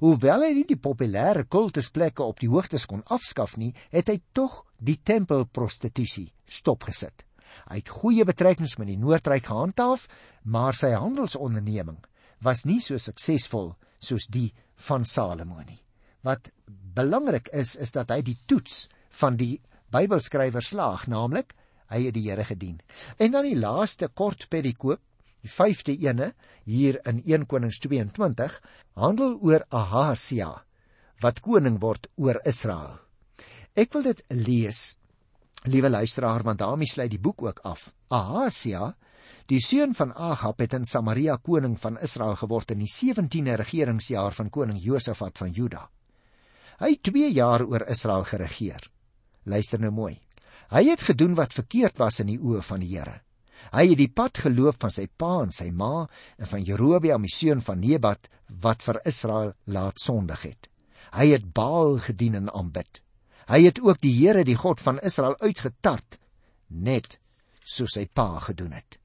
Hoewel 0.00 0.46
hy 0.46 0.52
nie 0.56 0.66
die 0.68 0.78
populêre 0.80 1.44
kultusplekke 1.44 2.24
op 2.24 2.40
die 2.40 2.48
hoogtes 2.48 2.86
kon 2.88 3.02
afskaf 3.12 3.56
nie, 3.60 3.74
het 3.92 4.08
hy 4.08 4.20
tog 4.32 4.62
die 4.78 4.96
tempelprostitusie 5.04 6.30
stopgesit. 6.48 7.26
Hy 7.68 7.80
het 7.82 7.92
goeie 7.92 8.24
betrekkings 8.24 8.78
met 8.80 8.88
die 8.88 8.98
Noordryk 9.00 9.48
gehandhaaf, 9.50 10.06
maar 10.44 10.76
sy 10.78 10.94
handelsonderneming 10.94 11.98
was 12.40 12.64
nie 12.64 12.80
so 12.80 12.96
suksesvol 12.96 13.74
soos 14.00 14.26
die 14.32 14.48
van 14.86 15.04
Salomo 15.04 15.60
nie. 15.66 15.80
Wat 16.24 16.48
belangrik 16.96 17.50
is 17.52 17.74
is 17.76 17.92
dat 17.92 18.10
hy 18.14 18.22
die 18.24 18.38
toets 18.48 18.86
van 19.20 19.36
die 19.36 19.58
Bybelskrywer 19.90 20.62
slaag, 20.62 21.08
naamlik 21.10 21.52
hy 21.90 22.04
het 22.06 22.14
die 22.14 22.28
Here 22.28 22.44
gedien. 22.46 22.78
En 23.18 23.32
dan 23.34 23.48
die 23.48 23.58
laaste 23.58 24.08
kort 24.14 24.46
perikoop, 24.48 25.02
die 25.42 25.50
5de 25.50 25.96
ene 26.06 26.32
hier 26.64 27.00
in 27.08 27.22
1 27.24 27.46
Konings 27.46 27.80
22, 27.80 28.60
handel 28.94 29.38
oor 29.40 29.64
Ahasia 29.68 30.64
wat 31.20 31.40
koning 31.44 31.80
word 31.80 32.08
oor 32.16 32.40
Israel. 32.48 32.98
Ek 33.76 33.92
wil 33.92 34.08
dit 34.08 34.22
lees, 34.32 34.96
liewe 35.68 35.90
luisteraar, 35.90 36.42
want 36.42 36.60
daarmee 36.60 36.88
sluit 36.88 37.12
die 37.12 37.20
boek 37.20 37.42
ook 37.44 37.60
af. 37.68 37.90
Ahasia 38.08 38.94
Die 39.50 39.58
seun 39.58 39.96
van 39.98 40.12
Ahab 40.14 40.60
het 40.62 40.76
in 40.76 40.84
Samaria 40.86 41.34
koning 41.42 41.74
van 41.82 41.96
Israel 41.98 42.36
geword 42.38 42.70
in 42.70 42.84
die 42.84 42.90
17de 42.90 43.56
regeringsjaar 43.58 44.36
van 44.36 44.50
koning 44.50 44.78
Josafat 44.78 45.40
van 45.42 45.50
Juda. 45.50 45.88
Hy 46.78 46.92
het 46.92 47.02
2 47.08 47.32
jaar 47.34 47.64
oor 47.66 47.82
Israel 47.90 48.22
geregeer. 48.28 48.86
Luister 49.44 49.82
nou 49.82 49.90
mooi. 49.90 50.20
Hy 50.70 50.84
het 50.86 51.02
gedoen 51.02 51.34
wat 51.34 51.56
verkeerd 51.56 51.98
was 51.98 52.20
in 52.22 52.30
die 52.30 52.38
oë 52.38 52.62
van 52.62 52.84
die 52.84 52.92
Here. 52.94 53.16
Hy 53.70 53.84
het 53.92 54.00
die 54.00 54.10
pad 54.10 54.40
geloop 54.42 54.80
van 54.82 54.90
sy 54.94 55.06
pa 55.06 55.40
en 55.44 55.52
sy 55.54 55.70
ma 55.70 56.06
en 56.38 56.48
van 56.50 56.64
Jerobeam 56.66 57.22
die 57.26 57.34
seun 57.34 57.62
van 57.62 57.80
Nebat 57.82 58.26
wat 58.62 58.82
vir 58.82 59.00
Israel 59.06 59.52
laat 59.70 60.00
sondig 60.02 60.42
het. 60.42 60.70
Hy 61.14 61.30
het 61.32 61.52
Baal 61.54 61.98
gedien 62.02 62.38
en 62.38 62.50
aanbid. 62.50 63.02
Hy 63.50 63.64
het 63.66 63.80
ook 63.82 64.00
die 64.02 64.14
Here, 64.14 64.44
die 64.46 64.58
God 64.58 64.82
van 64.82 65.00
Israel 65.02 65.36
uitgetart 65.40 66.18
net 66.70 67.18
soos 67.66 67.94
sy 67.94 68.06
pa 68.06 68.38
gedoen 68.42 68.74
het. 68.74 68.98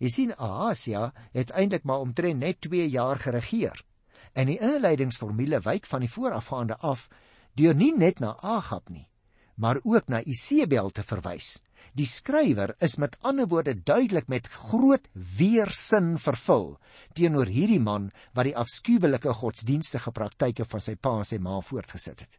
Jy 0.00 0.10
sien 0.12 0.34
Ahasia 0.36 1.10
het 1.32 1.52
eintlik 1.56 1.84
maar 1.88 2.04
omtrent 2.04 2.40
net 2.40 2.60
2 2.64 2.88
jaar 2.92 3.20
geregeer. 3.20 3.84
En 4.32 4.48
die 4.48 4.58
inleidingsformule 4.60 5.60
wyk 5.64 5.86
van 5.88 6.04
die 6.04 6.12
voorafgaande 6.12 6.76
af 6.80 7.08
deur 7.56 7.76
nie 7.76 7.92
net 7.96 8.20
na 8.20 8.32
Agab 8.40 8.88
nie, 8.88 9.08
maar 9.56 9.80
ook 9.84 10.08
na 10.08 10.22
Isebel 10.24 10.90
te 10.90 11.04
verwys. 11.04 11.58
Die 11.92 12.06
skrywer 12.06 12.74
is 12.80 12.96
met 12.96 13.16
ander 13.20 13.48
woorde 13.48 13.74
duidelik 13.74 14.28
met 14.28 14.48
groot 14.48 15.08
weersin 15.12 16.14
vervul 16.18 16.78
teenoor 17.12 17.46
hierdie 17.46 17.80
man 17.80 18.10
wat 18.32 18.48
die 18.48 18.56
afskuwelike 18.56 19.34
godsdienstige 19.40 20.12
praktyke 20.12 20.64
van 20.64 20.80
sy 20.80 20.94
pa 20.96 21.18
en 21.18 21.28
sy 21.28 21.38
ma 21.38 21.58
voortgesit 21.60 22.24
het. 22.24 22.38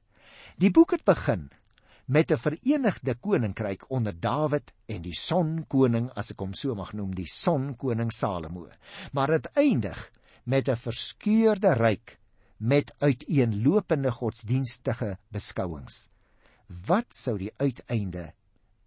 Die 0.57 0.71
boek 0.73 0.95
het 0.97 1.05
begin 1.05 1.49
met 2.05 2.31
'n 2.31 2.37
verenigde 2.37 3.15
koninkryk 3.15 3.85
onder 3.89 4.19
Dawid 4.19 4.73
en 4.85 5.01
die 5.01 5.15
sonkoning 5.15 6.09
as 6.15 6.31
ek 6.31 6.39
hom 6.39 6.53
so 6.53 6.75
mag 6.75 6.93
noem, 6.93 7.15
die 7.15 7.29
sonkoning 7.29 8.11
Salomo. 8.11 8.69
Maar 9.13 9.27
dit 9.27 9.45
eindig 9.55 10.11
met 10.43 10.67
'n 10.69 10.75
verskeurde 10.75 11.73
ryk 11.73 12.19
met 12.57 12.93
uiteenlopende 12.99 14.11
godsdienstige 14.11 15.17
beskouings. 15.31 16.09
Wat 16.87 17.05
sou 17.09 17.37
die 17.37 17.51
uiteinde 17.57 18.33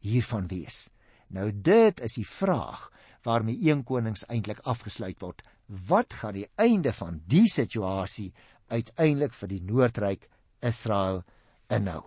hiervan 0.04 0.48
wees? 0.50 0.88
Nou 1.28 1.50
dit 1.50 2.00
is 2.00 2.18
die 2.18 2.26
vraag 2.28 2.90
waarmee 3.26 3.58
1 3.70 3.84
Konings 3.84 4.26
eintlik 4.30 4.60
afgesluit 4.62 5.20
word. 5.20 5.42
Wat 5.66 6.12
gaan 6.20 6.36
die 6.36 6.46
einde 6.54 6.92
van 6.92 7.20
die 7.26 7.46
situasie 7.50 8.32
uiteindelik 8.70 9.34
vir 9.34 9.50
die 9.50 9.62
Noordryk 9.62 10.28
Israel 10.62 11.24
inhou? 11.72 12.04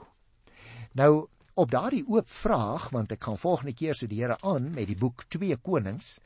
Nou 0.95 1.27
op 1.59 1.71
daardie 1.71 2.05
oop 2.07 2.29
vraag 2.31 2.89
want 2.95 3.11
ek 3.11 3.25
gaan 3.27 3.39
volgende 3.39 3.75
keer 3.75 3.97
so 3.97 4.07
die 4.07 4.21
Here 4.21 4.37
aan 4.47 4.71
met 4.71 4.87
die 4.87 4.97
boek 4.99 5.25
2 5.27 5.59
Konings 5.63 6.19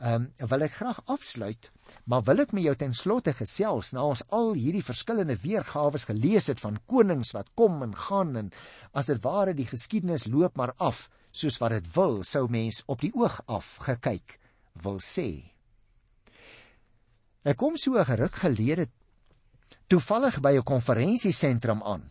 Ehm 0.00 0.30
um, 0.40 0.48
wil 0.48 0.62
ek 0.64 0.78
graag 0.78 1.00
afsluit, 1.12 1.66
maar 2.08 2.22
wil 2.24 2.40
ek 2.40 2.54
met 2.56 2.64
jou 2.64 2.72
ten 2.80 2.94
slotte 2.96 3.34
gesels 3.36 3.90
na 3.92 4.06
ons 4.08 4.22
al 4.32 4.54
hierdie 4.56 4.84
verskillende 4.84 5.36
weergawe 5.42 6.00
gelees 6.00 6.48
het 6.48 6.60
van 6.64 6.78
konings 6.88 7.34
wat 7.36 7.50
kom 7.54 7.82
en 7.84 7.92
gaan 8.06 8.30
en 8.40 8.48
as 8.96 9.10
dit 9.12 9.20
ware 9.20 9.52
die 9.52 9.68
geskiedenis 9.68 10.24
loop 10.24 10.56
maar 10.56 10.72
af 10.78 11.10
soos 11.36 11.58
wat 11.60 11.76
dit 11.76 11.90
wil, 11.94 12.22
sou 12.24 12.46
mens 12.48 12.80
op 12.88 13.04
die 13.04 13.12
oog 13.12 13.42
af 13.44 13.76
gekyk 13.84 14.38
wil 14.80 14.96
sê. 15.04 15.28
Ek 17.44 17.60
kom 17.60 17.76
so 17.76 17.98
'n 18.00 18.08
geruk 18.08 18.40
gelede 18.40 18.88
toevallig 19.88 20.40
by 20.40 20.56
'n 20.56 20.64
konferensiesentrum 20.64 21.82
aan. 21.82 22.08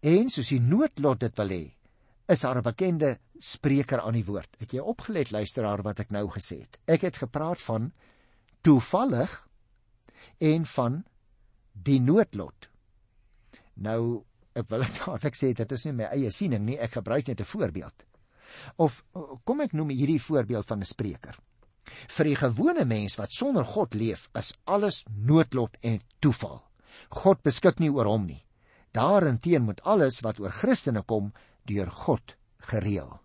En 0.00 0.30
soos 0.30 0.48
die 0.48 0.60
noodlot 0.60 1.20
dit 1.20 1.36
wil 1.36 1.48
hê, 1.48 1.64
is 2.28 2.42
haar 2.42 2.62
bekende 2.62 3.18
spreker 3.42 4.00
aan 4.00 4.14
die 4.14 4.26
woord. 4.26 4.56
Het 4.62 4.76
jy 4.76 4.82
opgelet 4.92 5.32
luisteraar 5.34 5.82
wat 5.82 6.02
ek 6.04 6.12
nou 6.14 6.28
gesê 6.30 6.62
het? 6.62 6.78
Ek 6.86 7.06
het 7.06 7.18
gepraat 7.24 7.62
van 7.62 7.90
toevallig 8.62 9.34
en 10.38 10.66
van 10.66 11.02
die 11.72 11.98
noodlot. 12.00 12.68
Nou 13.82 14.22
ek 14.54 14.68
wil 14.70 14.84
dadelik 14.98 15.38
sê 15.38 15.52
dit 15.56 15.72
is 15.72 15.86
nie 15.88 15.96
my 15.96 16.10
eie 16.12 16.30
siening 16.30 16.66
nie, 16.66 16.78
ek 16.78 16.98
gebruik 17.00 17.28
net 17.28 17.40
'n 17.40 17.52
voorbeeld. 17.54 18.04
Of 18.76 19.04
kom 19.44 19.60
ek 19.64 19.72
noem 19.72 19.90
hierdie 19.90 20.20
voorbeeld 20.20 20.66
van 20.68 20.80
'n 20.80 20.88
spreker. 20.88 21.38
Vir 22.08 22.24
die 22.24 22.36
gewone 22.36 22.84
mens 22.84 23.16
wat 23.18 23.32
sonder 23.32 23.64
God 23.64 23.94
leef, 23.94 24.28
is 24.38 24.54
alles 24.64 25.04
noodlot 25.10 25.76
en 25.82 26.00
toeval. 26.20 26.62
God 27.10 27.42
beskik 27.42 27.80
nie 27.80 27.90
oor 27.90 28.06
hom 28.06 28.26
nie. 28.26 28.44
Daarenteen 28.92 29.62
moet 29.62 29.80
alles 29.82 30.20
wat 30.20 30.38
oor 30.38 30.52
Christene 30.52 31.02
kom, 31.02 31.32
deur 31.64 31.90
God 31.90 32.36
gereël. 32.58 33.21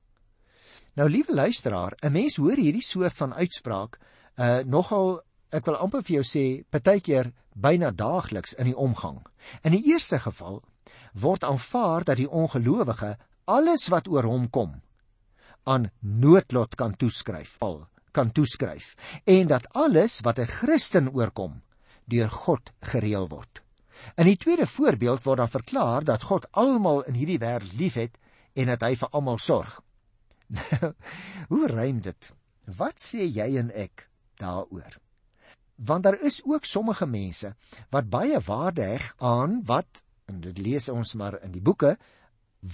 Nou 0.97 1.09
liewe 1.09 1.33
luisteraar, 1.33 1.93
'n 2.01 2.11
mens 2.11 2.35
hoor 2.35 2.57
hierdie 2.57 2.81
soort 2.81 3.13
van 3.13 3.33
uitspraak 3.33 3.99
uh 4.35 4.59
nogal 4.65 5.21
ek 5.49 5.65
wil 5.65 5.75
amper 5.75 6.01
vir 6.01 6.15
jou 6.15 6.23
sê 6.25 6.63
partykeer 6.69 7.29
byna 7.53 7.91
daagliks 7.91 8.55
in 8.57 8.65
die 8.65 8.77
omgang. 8.77 9.19
In 9.61 9.71
die 9.71 9.83
eerste 9.93 10.19
geval 10.19 10.63
word 11.13 11.43
aanvaar 11.43 12.03
dat 12.03 12.17
die 12.17 12.29
ongelowige 12.29 13.17
alles 13.45 13.87
wat 13.87 14.07
oor 14.07 14.23
hom 14.23 14.49
kom 14.49 14.81
aan 15.63 15.91
noodlot 15.99 16.75
kan 16.75 16.95
toeskryf, 16.95 17.57
al 17.61 17.87
kan 18.11 18.31
toeskryf 18.31 18.95
en 19.25 19.47
dat 19.47 19.69
alles 19.73 20.19
wat 20.19 20.39
'n 20.39 20.45
Christen 20.45 21.13
oorkom 21.13 21.61
deur 22.05 22.29
God 22.29 22.71
gereël 22.81 23.27
word. 23.27 23.61
In 24.15 24.25
die 24.25 24.37
tweede 24.37 24.65
voorbeeld 24.65 25.23
word 25.23 25.37
dan 25.37 25.49
verklaar 25.49 26.03
dat 26.03 26.23
God 26.23 26.51
almal 26.51 27.03
in 27.03 27.13
hierdie 27.13 27.39
wêreld 27.39 27.77
liefhet 27.77 28.17
en 28.53 28.65
dat 28.65 28.81
hy 28.81 28.95
vir 28.95 29.09
almal 29.11 29.37
sorg. 29.37 29.81
Hoe 31.51 31.67
rym 31.67 32.01
dit? 32.01 32.31
Wat 32.77 32.99
sê 32.99 33.25
jy 33.25 33.57
en 33.59 33.71
ek 33.75 34.07
daaroor? 34.41 34.99
Want 35.77 36.03
daar 36.07 36.19
is 36.25 36.41
ook 36.45 36.65
sommige 36.65 37.05
mense 37.05 37.53
wat 37.93 38.09
baie 38.09 38.39
waarde 38.45 38.85
heg 38.95 39.11
aan 39.17 39.61
wat 39.65 40.03
en 40.27 40.41
dit 40.43 40.57
lees 40.57 40.89
ons 40.89 41.13
maar 41.13 41.37
in 41.43 41.53
die 41.53 41.63
boeke 41.63 41.95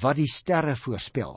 wat 0.01 0.17
die 0.17 0.29
sterre 0.31 0.75
voorspel. 0.79 1.35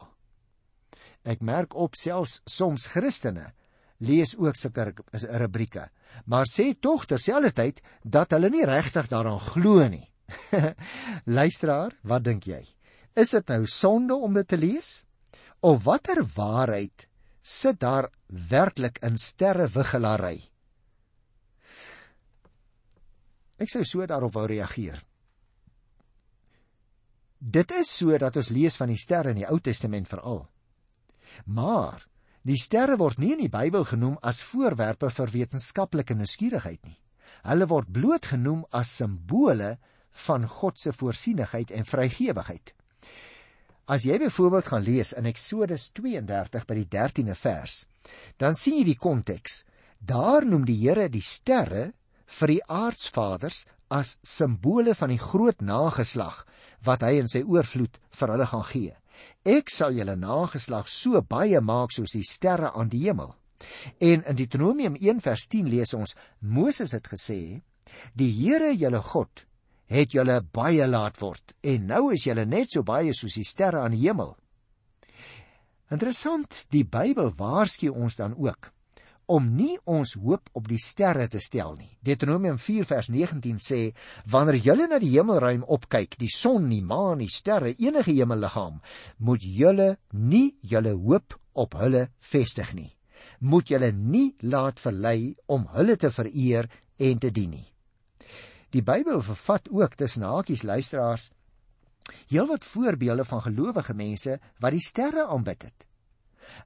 Ek 1.27 1.43
merk 1.43 1.75
op 1.75 1.97
selfs 1.99 2.41
soms 2.47 2.87
Christene 2.93 3.51
lees 3.99 4.35
ook 4.37 4.57
sulke 4.57 4.93
rubrieke, 5.41 5.89
maar 6.29 6.49
sê 6.49 6.75
tog 6.81 7.07
terselfdertyd 7.09 7.81
dat 8.05 8.35
hulle 8.37 8.51
nie 8.53 8.67
regtig 8.69 9.09
daaraan 9.09 9.41
glo 9.41 9.87
nie. 9.89 10.05
Luisteraar, 11.39 11.97
wat 12.03 12.25
dink 12.27 12.47
jy? 12.47 12.63
Is 13.17 13.33
dit 13.33 13.49
nou 13.49 13.65
sonde 13.71 14.15
om 14.15 14.37
dit 14.37 14.49
te 14.49 14.59
lees? 14.61 15.01
Of 15.61 15.85
watter 15.85 16.23
waarheid 16.35 17.09
sit 17.43 17.81
daar 17.81 18.11
werklik 18.27 18.99
in 19.03 19.17
sterrewiggelary? 19.19 20.41
Ek 23.57 23.73
sou 23.73 23.85
so 23.89 24.07
daarop 24.07 24.35
wou 24.37 24.45
reageer. 24.51 25.01
Dit 27.39 27.73
is 27.73 27.89
so 27.89 28.17
dat 28.19 28.37
ons 28.37 28.51
lees 28.53 28.77
van 28.77 28.91
die 28.93 29.01
sterre 29.01 29.33
in 29.33 29.41
die 29.41 29.49
Ou 29.49 29.59
Testament 29.61 30.09
veral. 30.09 30.47
Maar 31.45 32.05
die 32.47 32.59
sterre 32.61 32.97
word 33.01 33.19
nie 33.19 33.33
in 33.35 33.45
die 33.45 33.53
Bybel 33.53 33.85
genoem 33.89 34.17
as 34.23 34.45
voorwerpe 34.45 35.11
vir 35.11 35.33
wetenskaplike 35.33 36.15
nuuskierigheid 36.15 36.85
nie. 36.85 36.99
Hulle 37.47 37.69
word 37.71 37.93
bloot 37.93 38.29
genoem 38.33 38.65
as 38.75 38.97
simbole 38.99 39.77
van 40.27 40.47
God 40.49 40.81
se 40.81 40.93
voorsienigheid 40.93 41.71
en 41.71 41.87
vrygewigheid. 41.87 42.73
As 43.87 44.03
jy 44.03 44.17
byvoorbeeld 44.19 44.67
gaan 44.67 44.83
lees 44.83 45.13
in 45.15 45.29
Eksodus 45.31 45.91
32 45.95 46.65
by 46.67 46.75
die 46.75 46.89
13de 46.91 47.37
vers, 47.39 47.85
dan 48.35 48.57
sien 48.59 48.81
jy 48.81 48.89
die 48.89 48.99
konteks. 48.99 49.61
Daar 50.03 50.43
noem 50.43 50.65
die 50.67 50.75
Here 50.81 51.07
die 51.09 51.23
sterre 51.23 51.93
vir 52.27 52.51
die 52.51 52.65
aardsvaders 52.67 53.63
as 53.95 54.17
simbole 54.27 54.97
van 54.99 55.15
die 55.15 55.23
groot 55.23 55.63
nageslag 55.63 56.43
wat 56.83 57.07
hy 57.07 57.21
in 57.21 57.31
sy 57.31 57.45
oorvloed 57.47 58.01
vir 58.19 58.35
hulle 58.35 58.51
gaan 58.51 58.67
gee. 58.73 58.97
Ek 59.47 59.71
sal 59.71 59.95
julle 59.95 60.19
nageslag 60.19 60.91
so 60.91 61.23
baie 61.23 61.63
maak 61.63 61.95
soos 61.95 62.19
die 62.19 62.27
sterre 62.27 62.75
aan 62.75 62.91
die 62.91 63.05
hemel. 63.07 63.37
En 64.03 64.27
in 64.27 64.37
Deuteronomium 64.37 64.99
1 64.99 65.23
vers 65.23 65.47
10 65.55 65.71
lees 65.71 65.95
ons 65.95 66.19
Moses 66.43 66.91
het 66.91 67.07
gesê: 67.07 67.63
Die 68.19 68.33
Here, 68.35 68.75
julle 68.75 68.99
God, 69.15 69.47
het 69.91 70.15
julle 70.15 70.41
baie 70.43 70.87
laat 70.87 71.21
word 71.21 71.55
en 71.63 71.87
nou 71.91 72.11
is 72.15 72.27
julle 72.27 72.47
net 72.47 72.73
so 72.73 72.83
baie 72.87 73.15
soos 73.15 73.39
die 73.39 73.47
sterre 73.47 73.83
aan 73.85 73.95
die 73.95 74.07
hemel. 74.07 74.35
Interessant, 75.91 76.65
die 76.75 76.83
Bybel 76.83 77.31
waarsku 77.39 77.93
ons 77.95 78.19
dan 78.19 78.35
ook 78.35 78.73
om 79.27 79.47
nie 79.59 79.75
ons 79.91 80.15
hoop 80.23 80.51
op 80.55 80.69
die 80.71 80.79
sterre 80.79 81.27
te 81.31 81.41
stel 81.43 81.75
nie. 81.75 81.91
Deuteronomium 82.07 82.59
4 82.63 82.87
vers 82.87 83.09
19 83.11 83.59
sê: 83.63 83.81
Wanneer 84.31 84.61
julle 84.63 84.87
na 84.91 85.01
die 85.03 85.13
hemelruim 85.17 85.65
opkyk, 85.67 86.17
die 86.19 86.31
son, 86.31 86.69
die 86.71 86.83
maan, 86.83 87.19
die 87.19 87.31
sterre, 87.33 87.75
enige 87.75 88.15
hemelliggaam, 88.15 88.81
moet 89.19 89.43
julle 89.43 89.97
nie 90.13 90.55
julle 90.63 90.95
hoop 90.95 91.39
op 91.55 91.75
hulle 91.81 92.09
vestig 92.19 92.73
nie. 92.75 92.93
Moet 93.41 93.75
julle 93.75 93.93
nie 93.93 94.37
laat 94.43 94.81
verlei 94.81 95.35
om 95.51 95.67
hulle 95.75 95.97
te 95.97 96.11
vereer 96.11 96.71
en 96.99 97.19
te 97.19 97.31
dien 97.35 97.51
nie. 97.59 97.67
Die 98.75 98.83
Bybel 98.83 99.23
vervat 99.23 99.69
ook 99.71 99.95
tussen 99.95 100.23
hakies 100.27 100.63
luisteraars 100.63 101.31
heelwat 102.31 102.65
voorbeelde 102.65 103.25
van 103.25 103.43
gelowige 103.43 103.95
mense 103.95 104.39
wat 104.63 104.75
die 104.75 104.83
sterre 104.83 105.27
aanbid 105.27 105.63
het. 105.63 105.87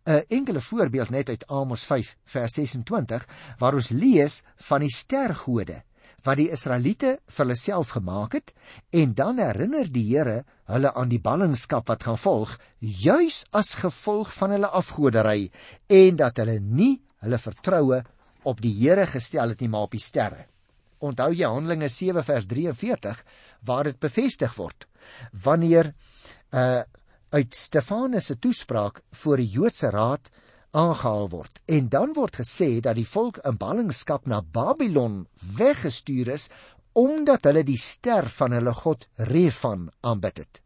'n 0.05 0.25
Enkele 0.29 0.61
voorbeeld 0.61 1.11
net 1.11 1.29
uit 1.29 1.47
Amos 1.47 1.85
5 1.85 2.17
vers 2.25 2.53
26 2.55 3.29
waar 3.59 3.75
ons 3.75 3.89
lees 3.89 4.43
van 4.57 4.81
die 4.81 4.93
stergode 4.93 5.83
wat 6.25 6.37
die 6.37 6.51
Israeliete 6.53 7.15
vir 7.27 7.45
hulle 7.45 7.57
self 7.57 7.95
gemaak 7.97 8.37
het 8.37 8.53
en 8.93 9.15
dan 9.15 9.41
herinner 9.41 9.89
die 9.89 10.05
Here 10.11 10.45
hulle 10.73 10.93
aan 10.95 11.09
die 11.09 11.21
ballingskap 11.21 11.89
wat 11.89 12.05
gaan 12.05 12.21
volg 12.21 12.59
juis 12.79 13.45
as 13.57 13.75
gevolg 13.81 14.33
van 14.37 14.57
hulle 14.57 14.69
afgodery 14.83 15.51
en 15.89 16.21
dat 16.21 16.37
hulle 16.43 16.59
nie 16.61 17.01
hulle 17.25 17.41
vertroue 17.41 18.03
op 18.45 18.61
die 18.61 18.75
Here 18.83 19.07
gestel 19.07 19.55
het 19.55 19.61
nie 19.61 19.69
maar 19.69 19.89
op 19.89 19.97
die 19.97 20.05
sterre. 20.05 20.50
Onthou 21.01 21.33
jy 21.33 21.49
Handelinge 21.49 21.89
7 21.89 22.25
vers 22.25 22.47
43 22.47 23.25
waar 23.65 23.89
dit 23.89 23.99
bevestig 24.01 24.57
word 24.61 24.89
wanneer 25.33 25.95
uh 26.53 26.83
uit 27.31 27.55
Stefanus 27.55 28.27
se 28.27 28.35
toespraak 28.43 28.97
voor 29.15 29.39
die 29.39 29.53
Joodse 29.55 29.93
raad 29.95 30.33
aangehaal 30.75 31.29
word 31.31 31.61
en 31.71 31.87
dan 31.89 32.11
word 32.17 32.41
gesê 32.41 32.81
dat 32.83 32.99
die 32.99 33.07
volk 33.07 33.39
in 33.47 33.59
ballingskap 33.61 34.27
na 34.27 34.41
Babylon 34.43 35.29
weggestuur 35.61 36.33
is 36.35 36.49
omdat 36.99 37.47
hulle 37.47 37.63
die 37.63 37.79
ster 37.79 38.27
van 38.35 38.57
hulle 38.59 38.75
god 38.75 39.07
Refan 39.31 39.87
aanbid 40.03 40.43
het. 40.43 40.61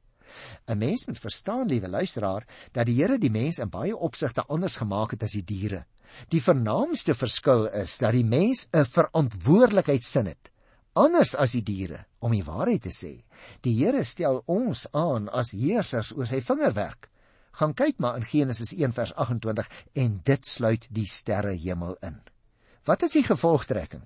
'n 0.68 0.78
Mens 0.78 1.06
moet 1.06 1.18
verstaan, 1.18 1.66
liewe 1.66 1.88
luisteraar, 1.88 2.46
dat 2.72 2.86
die 2.86 3.02
Here 3.02 3.18
die 3.18 3.30
mens 3.30 3.58
in 3.58 3.68
baie 3.68 3.96
opsigte 3.96 4.44
anders 4.46 4.76
gemaak 4.76 5.10
het 5.10 5.22
as 5.22 5.32
die 5.32 5.44
diere. 5.44 5.84
Die 6.28 6.42
vernaamste 6.42 7.14
verskil 7.14 7.66
is 7.66 7.98
dat 7.98 8.12
die 8.12 8.24
mens 8.24 8.68
'n 8.72 8.84
verantwoordelikheidsin 8.84 10.26
het 10.26 10.50
anders 10.94 11.34
as 11.34 11.54
die 11.56 11.64
diere 11.66 12.04
om 12.24 12.32
die 12.34 12.44
waarheid 12.46 12.86
te 12.86 12.92
sê. 12.94 13.12
Die 13.66 13.74
Here 13.76 14.04
stel 14.06 14.42
ons 14.50 14.86
aan 14.94 15.28
as 15.28 15.52
heersers 15.52 16.14
oor 16.14 16.28
sy 16.30 16.40
vingerwerk. 16.40 17.10
Gaan 17.58 17.74
kyk 17.74 18.00
maar 18.02 18.18
in 18.18 18.26
Genesis 18.26 18.72
1 18.74 18.94
vers 18.96 19.12
28 19.14 19.68
en 20.02 20.20
dit 20.26 20.46
sluit 20.46 20.88
die 20.90 21.06
sterrehemel 21.06 21.96
in. 22.02 22.18
Wat 22.86 23.04
is 23.06 23.14
die 23.14 23.24
gevolgtrekking? 23.26 24.02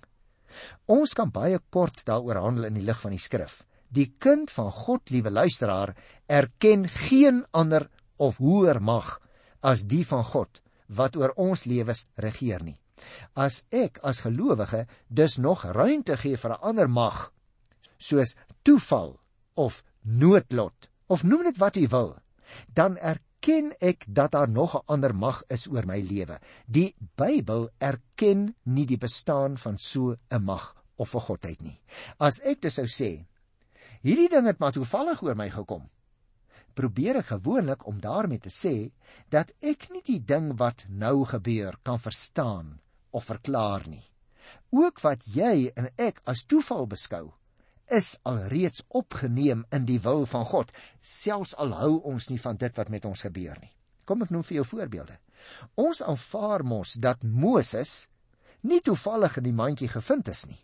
Ons 0.90 1.14
kan 1.16 1.30
baie 1.32 1.60
kort 1.70 2.04
daaroor 2.08 2.42
handel 2.42 2.68
in 2.68 2.76
die 2.80 2.84
lig 2.84 3.00
van 3.00 3.14
die 3.14 3.22
skrif. 3.22 3.62
Die 3.88 4.12
kind 4.18 4.51
van 4.51 4.70
God, 4.72 5.11
liewe 5.11 5.31
luisteraar, 5.31 5.94
erken 6.27 6.88
geen 6.88 7.44
ander 7.51 7.88
of 8.16 8.37
hoër 8.37 8.83
mag 8.83 9.16
as 9.61 9.87
die 9.88 10.05
van 10.07 10.24
God 10.24 10.61
wat 10.88 11.16
oor 11.16 11.33
ons 11.37 11.64
lewens 11.64 12.07
regeer 12.16 12.62
nie. 12.64 12.79
As 13.38 13.62
ek 13.70 14.01
as 14.03 14.24
gelowige 14.24 14.87
dus 15.09 15.38
nog 15.38 15.64
ruimte 15.64 16.16
gee 16.16 16.37
vir 16.37 16.53
'n 16.53 16.62
ander 16.70 16.88
mag 16.88 17.33
soos 17.98 18.35
toeval 18.62 19.18
of 19.55 19.83
noodlot 20.03 20.88
of 21.07 21.22
noem 21.24 21.44
dit 21.44 21.59
wat 21.59 21.77
u 21.77 21.87
wil, 21.88 22.16
dan 22.74 22.96
erken 22.96 23.72
ek 23.81 24.05
dat 24.09 24.33
daar 24.33 24.48
nog 24.48 24.74
'n 24.74 24.87
ander 24.87 25.14
mag 25.14 25.42
is 25.48 25.66
oor 25.66 25.87
my 25.87 26.01
lewe. 26.01 26.40
Die 26.66 26.94
Bybel 27.16 27.70
erken 27.79 28.55
nie 28.62 28.87
die 28.87 28.98
bestaan 28.98 29.57
van 29.59 29.79
so 29.79 30.16
'n 30.31 30.42
mag 30.42 30.74
of 30.96 31.14
'n 31.14 31.20
godheid 31.20 31.62
nie. 31.62 31.81
As 32.18 32.40
ek 32.40 32.61
dit 32.61 32.72
sou 32.72 32.87
sê, 32.87 33.27
hierdie 34.02 34.28
ding 34.32 34.46
het 34.46 34.58
maar 34.58 34.74
toevallig 34.76 35.22
oor 35.22 35.38
my 35.38 35.48
gekom, 35.50 35.88
probeer 36.78 37.20
ek 37.22 37.32
gewoonlik 37.32 37.87
om 37.90 38.00
daarmee 38.00 38.42
te 38.42 38.52
sê 38.54 38.90
dat 39.34 39.50
ek 39.61 39.88
nie 39.90 40.04
die 40.06 40.20
ding 40.22 40.52
wat 40.61 40.84
nou 40.88 41.24
gebeur 41.26 41.78
kan 41.82 41.98
verstaan 41.98 42.78
of 43.11 43.30
verklaar 43.30 43.88
nie. 43.88 44.04
Ook 44.70 45.02
wat 45.02 45.24
jy 45.26 45.70
en 45.76 45.90
ek 45.96 46.20
as 46.28 46.44
toeval 46.46 46.87
beskou, 46.87 47.32
is 47.88 48.18
alreeds 48.28 48.84
opgeneem 48.88 49.64
in 49.72 49.87
die 49.88 49.98
wil 50.04 50.26
van 50.28 50.44
God, 50.44 50.72
selfs 51.00 51.56
al 51.56 51.72
hou 51.80 51.94
ons 52.12 52.28
nie 52.28 52.40
van 52.40 52.56
dit 52.61 52.76
wat 52.76 52.92
met 52.92 53.04
ons 53.08 53.24
gebeur 53.24 53.56
nie. 53.61 53.72
Kom 54.04 54.22
ek 54.24 54.32
noem 54.32 54.44
vir 54.44 54.61
jou 54.61 54.66
voorbeelde. 54.76 55.16
Ons 55.76 56.02
aanvaar 56.04 56.64
mos 56.64 56.94
dat 57.00 57.24
Moses 57.24 58.06
nie 58.62 58.80
toevallig 58.84 59.38
in 59.40 59.48
die 59.48 59.56
mandjie 59.56 59.88
gevind 59.88 60.28
is 60.28 60.46
nie. 60.48 60.61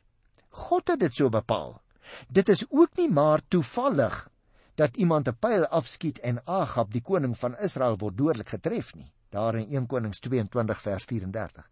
God 0.54 0.88
het 0.92 1.00
dit 1.00 1.14
so 1.14 1.30
bepaal. 1.32 1.80
Dit 2.28 2.48
is 2.48 2.64
ook 2.70 2.96
nie 2.96 3.10
maar 3.10 3.40
toevallig 3.48 4.28
dat 4.74 4.96
iemand 4.96 5.28
'n 5.28 5.36
pyl 5.38 5.66
afskiet 5.66 6.18
en 6.18 6.46
Agab 6.46 6.92
die 6.92 7.02
koning 7.02 7.38
van 7.38 7.58
Israel 7.58 7.96
word 7.98 8.16
dodelik 8.18 8.48
getref 8.48 8.94
nie. 8.94 9.12
Daar 9.30 9.54
in 9.54 9.68
1 9.68 9.86
Konings 9.86 10.20
22 10.20 10.80
vers 10.80 11.04
34 11.04 11.68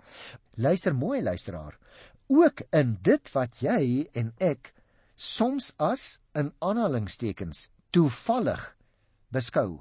luister 0.54 0.94
mooi 0.94 1.22
luisteraar. 1.22 1.78
Ook 2.26 2.60
in 2.70 2.98
dit 3.02 3.32
wat 3.32 3.60
jy 3.60 4.08
en 4.12 4.32
ek 4.38 4.72
soms 5.14 5.74
as 5.76 6.20
in 6.32 6.52
aanhalingstekens 6.58 7.70
toevallig 7.90 8.76
beskou 9.28 9.80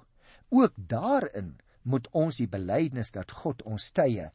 ook 0.49 0.73
daarin 0.75 1.57
moet 1.81 2.07
ons 2.11 2.37
die 2.37 2.47
belydenis 2.47 3.11
dat 3.11 3.31
God 3.31 3.61
ons 3.61 3.91
tye 3.91 4.31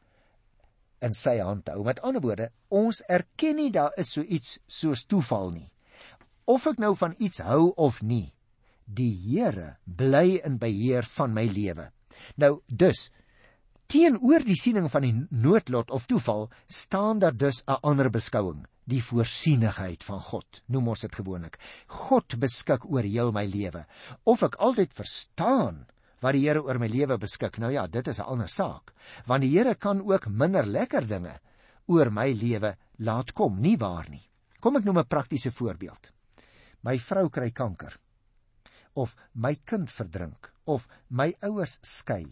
in 0.99 1.13
sy 1.13 1.37
hand 1.37 1.67
hou. 1.69 1.83
Met 1.83 2.01
ander 2.01 2.21
woorde 2.21 2.51
ons 2.67 3.01
erken 3.01 3.55
nie 3.55 3.71
daar 3.71 3.93
is 3.97 4.11
so 4.11 4.21
iets 4.21 4.59
soos 4.65 5.05
toeval 5.05 5.51
nie 5.51 5.69
of 6.47 6.65
ek 6.67 6.79
nou 6.79 6.95
van 6.95 7.15
iets 7.19 7.43
hou 7.43 7.73
of 7.75 8.01
nie 8.01 8.33
die 8.87 9.11
Here 9.11 9.75
bly 9.83 10.39
in 10.47 10.57
beheer 10.61 11.05
van 11.17 11.33
my 11.35 11.45
lewe. 11.51 11.91
Nou 12.39 12.61
dus 12.67 13.09
teenoor 13.91 14.43
die 14.47 14.57
siening 14.59 14.87
van 14.91 15.05
die 15.05 15.13
noodlot 15.31 15.91
of 15.91 16.07
toeval 16.07 16.47
staan 16.67 17.19
daar 17.19 17.35
dus 17.35 17.63
'n 17.67 17.79
ander 17.83 18.09
beskouing, 18.09 18.65
die 18.85 19.03
voorsienigheid 19.03 20.03
van 20.03 20.19
God. 20.19 20.63
Noem 20.67 20.87
ons 20.87 20.99
dit 20.99 21.15
gewoonlik. 21.15 21.57
God 21.87 22.39
beskik 22.39 22.85
oor 22.85 23.03
heel 23.03 23.31
my 23.31 23.45
lewe. 23.45 23.85
Of 24.23 24.43
ek 24.43 24.55
altyd 24.55 24.93
verstaan 24.93 25.85
wat 26.21 26.33
die 26.33 26.47
Here 26.47 26.63
oor 26.63 26.79
my 26.79 26.87
lewe 26.87 27.17
beskik. 27.17 27.57
Nou 27.57 27.71
ja, 27.71 27.87
dit 27.87 28.07
is 28.07 28.19
'n 28.19 28.23
ander 28.23 28.49
saak. 28.49 28.93
Want 29.25 29.41
die 29.41 29.57
Here 29.57 29.75
kan 29.75 30.01
ook 30.01 30.27
minder 30.27 30.65
lekker 30.65 31.07
dinge 31.07 31.39
oor 31.87 32.11
my 32.11 32.31
lewe 32.31 32.77
laat 32.97 33.33
kom, 33.33 33.61
nie 33.61 33.77
waar 33.77 34.09
nie? 34.09 34.29
Kom 34.59 34.75
ek 34.75 34.83
noem 34.83 34.99
'n 34.99 35.07
praktiese 35.07 35.51
voorbeeld. 35.51 36.11
My 36.85 36.97
vrou 36.99 37.29
kry 37.29 37.51
kanker 37.51 37.97
of 38.97 39.15
my 39.33 39.55
kind 39.65 39.91
verdrink 39.93 40.49
of 40.65 40.87
my 41.09 41.33
ouers 41.45 41.77
skei. 41.85 42.25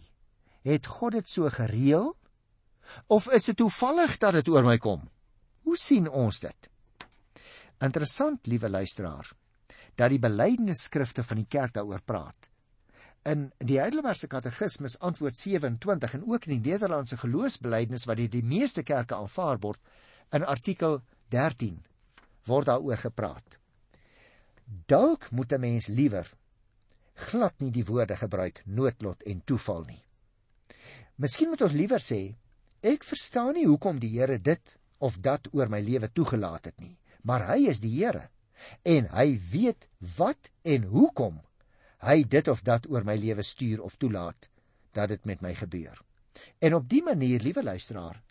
Het 0.66 0.86
God 0.86 1.14
dit 1.14 1.28
so 1.30 1.50
gereël? 1.50 2.12
Of 3.06 3.28
is 3.34 3.46
dit 3.50 3.56
toevallig 3.58 4.18
dat 4.22 4.34
dit 4.38 4.48
oor 4.50 4.66
my 4.66 4.76
kom? 4.82 5.06
Hoe 5.66 5.78
sien 5.78 6.08
ons 6.10 6.40
dit? 6.42 6.68
Interessant, 7.82 8.46
liewe 8.46 8.68
luisteraar, 8.70 9.30
dat 9.98 10.12
die 10.12 10.20
belydenisskrifte 10.22 11.24
van 11.26 11.42
die 11.42 11.48
kerk 11.50 11.74
daaroor 11.76 12.02
praat. 12.06 12.50
In 13.26 13.48
die 13.58 13.80
Heidelbergse 13.80 14.28
Katekismus 14.30 14.98
antwoord 15.02 15.36
27 15.36 16.14
en 16.14 16.26
ook 16.30 16.46
in 16.46 16.60
die 16.60 16.72
Nederlandse 16.72 17.18
geloofsbelijdenis 17.18 18.06
wat 18.06 18.20
deur 18.20 18.30
die 18.30 18.44
meeste 18.46 18.84
kerke 18.86 19.18
aanvaar 19.18 19.58
word, 19.62 19.80
in 20.30 20.46
artikel 20.46 21.00
13 21.34 21.80
word 22.46 22.70
daaroor 22.70 23.02
gepraat. 23.02 23.58
Dalk 24.66 25.30
moet 25.30 25.52
'n 25.52 25.60
mens 25.60 25.86
liewer 25.86 26.26
glad 27.14 27.54
nie 27.60 27.70
die 27.70 27.84
woorde 27.84 28.16
gebruik 28.16 28.62
noodlot 28.64 29.22
en 29.22 29.44
toeval 29.44 29.84
nie. 29.84 30.02
Miskien 31.16 31.48
moet 31.48 31.62
ons 31.62 31.72
liewer 31.72 32.02
sê 32.02 32.36
ek 32.80 33.04
verstaan 33.04 33.54
nie 33.54 33.66
hoekom 33.66 33.98
die 33.98 34.12
Here 34.18 34.38
dit 34.38 34.76
of 34.98 35.16
dat 35.24 35.48
oor 35.52 35.68
my 35.68 35.80
lewe 35.80 36.10
toegelaat 36.12 36.64
het 36.64 36.80
nie, 36.80 36.98
maar 37.22 37.46
hy 37.48 37.68
is 37.68 37.80
die 37.80 37.94
Here 37.96 38.28
en 38.82 39.08
hy 39.14 39.38
weet 39.52 39.88
wat 40.16 40.50
en 40.62 40.82
hoekom 40.92 41.40
hy 42.04 42.22
dit 42.24 42.48
of 42.48 42.62
dat 42.62 42.86
oor 42.90 43.04
my 43.04 43.16
lewe 43.16 43.42
stuur 43.42 43.82
of 43.82 43.96
toelaat 43.96 44.48
dat 44.92 45.08
dit 45.08 45.24
met 45.24 45.40
my 45.40 45.54
gebeur. 45.54 45.96
En 46.58 46.74
op 46.74 46.88
die 46.88 47.02
manier, 47.02 47.40
liewe 47.40 47.62
luisteraar, 47.62 48.22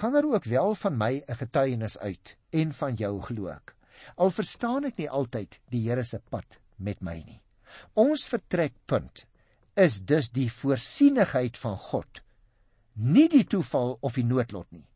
gaan 0.00 0.12
daar 0.12 0.24
ook 0.24 0.44
wel 0.44 0.74
van 0.74 0.96
my 0.96 1.22
'n 1.26 1.36
getuienis 1.36 1.98
uit 1.98 2.36
en 2.50 2.72
van 2.72 2.94
jou 2.94 3.20
glo 3.20 3.46
ek. 3.48 3.73
Al 4.16 4.30
verstaan 4.34 4.88
ek 4.90 4.98
nie 5.00 5.08
altyd 5.08 5.58
die 5.72 5.82
Here 5.88 6.04
se 6.04 6.20
pad 6.30 6.58
met 6.78 7.02
my 7.02 7.16
nie. 7.22 7.40
Ons 7.98 8.28
vertrekpunt 8.30 9.24
is 9.74 10.00
dus 10.06 10.30
die 10.30 10.48
voorsienigheid 10.50 11.58
van 11.58 11.76
God, 11.90 12.22
nie 12.94 13.26
die 13.28 13.44
toeval 13.44 13.96
of 14.06 14.18
die 14.18 14.26
noodlot 14.26 14.70
nie. 14.70 14.86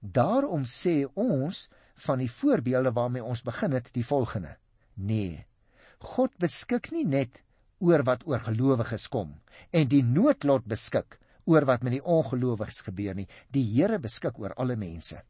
Daarom 0.00 0.64
sê 0.66 1.04
ons 1.14 1.68
van 2.06 2.18
die 2.18 2.30
voorbeelde 2.30 2.92
waarmee 2.92 3.24
ons 3.24 3.44
begin 3.46 3.76
het, 3.78 3.92
die 3.94 4.04
volgende: 4.04 4.56
Nee. 4.94 5.44
God 5.98 6.34
beskik 6.38 6.90
nie 6.92 7.06
net 7.06 7.42
oor 7.78 8.02
wat 8.04 8.26
oor 8.26 8.42
gelowiges 8.44 9.06
kom 9.12 9.32
en 9.72 9.88
die 9.88 10.02
noodlot 10.02 10.66
beskik 10.68 11.18
oor 11.46 11.64
wat 11.68 11.84
met 11.86 11.96
die 11.96 12.02
ongelowiges 12.02 12.82
gebeur 12.88 13.14
nie. 13.14 13.28
Die 13.54 13.64
Here 13.64 13.98
beskik 14.02 14.38
oor 14.38 14.54
alle 14.56 14.76
mense. 14.76 15.22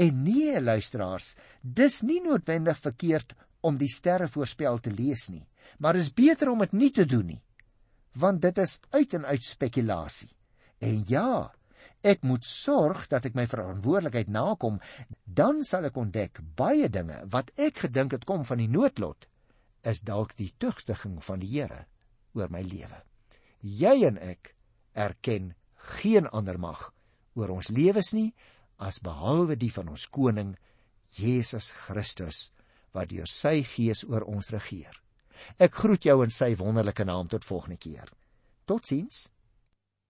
En 0.00 0.22
nee, 0.24 0.60
luisteraars, 0.60 1.34
dis 1.60 2.00
nie 2.06 2.20
noodwendig 2.24 2.78
verkeerd 2.78 3.34
om 3.60 3.76
die 3.80 3.90
sterre 3.92 4.28
voorspel 4.28 4.80
te 4.80 4.92
lees 4.94 5.28
nie 5.32 5.46
maar 5.78 5.96
is 5.96 6.12
beter 6.12 6.50
om 6.50 6.60
dit 6.64 6.72
nie 6.72 6.90
te 6.90 7.06
doen 7.06 7.26
nie 7.34 7.40
want 8.20 8.42
dit 8.42 8.58
is 8.58 8.80
uit 8.90 9.14
en 9.14 9.26
uit 9.26 9.46
spekulasie 9.46 10.30
en 10.84 11.02
ja 11.08 11.30
ek 12.04 12.24
moet 12.24 12.44
sorg 12.44 13.06
dat 13.12 13.28
ek 13.28 13.36
my 13.36 13.46
verantwoordelikheid 13.48 14.30
nakom 14.32 14.80
dan 15.24 15.60
sal 15.64 15.86
ek 15.88 15.98
ontdek 16.00 16.40
baie 16.56 16.88
dinge 16.88 17.20
wat 17.34 17.52
ek 17.60 17.84
gedink 17.84 18.16
het 18.16 18.26
kom 18.28 18.44
van 18.48 18.62
die 18.62 18.70
noodlot 18.72 19.28
is 19.90 20.02
dalk 20.04 20.34
die 20.36 20.50
tugtiging 20.60 21.20
van 21.24 21.40
die 21.40 21.52
Here 21.54 21.86
oor 22.36 22.50
my 22.52 22.60
lewe. 22.60 22.98
Jy 23.64 23.94
en 24.10 24.18
ek 24.20 24.52
erken 24.92 25.54
geen 25.96 26.28
ander 26.28 26.58
mag 26.60 26.90
oor 27.38 27.54
ons 27.56 27.70
lewens 27.72 28.12
nie 28.16 28.28
as 28.80 29.02
behalwe 29.04 29.58
die 29.60 29.72
van 29.72 29.92
ons 29.92 30.08
koning 30.08 30.56
Jesus 31.20 31.70
Christus 31.84 32.48
wat 32.96 33.12
deur 33.12 33.28
sy 33.28 33.60
gees 33.66 34.02
oor 34.08 34.24
ons 34.26 34.50
regeer 34.54 35.00
Ek 35.58 35.76
groet 35.82 36.04
jou 36.04 36.20
in 36.24 36.32
sy 36.34 36.54
wonderlike 36.58 37.04
naam 37.08 37.28
tot 37.32 37.46
volgende 37.46 37.78
keer. 37.80 38.10
Totsiens. 38.68 39.28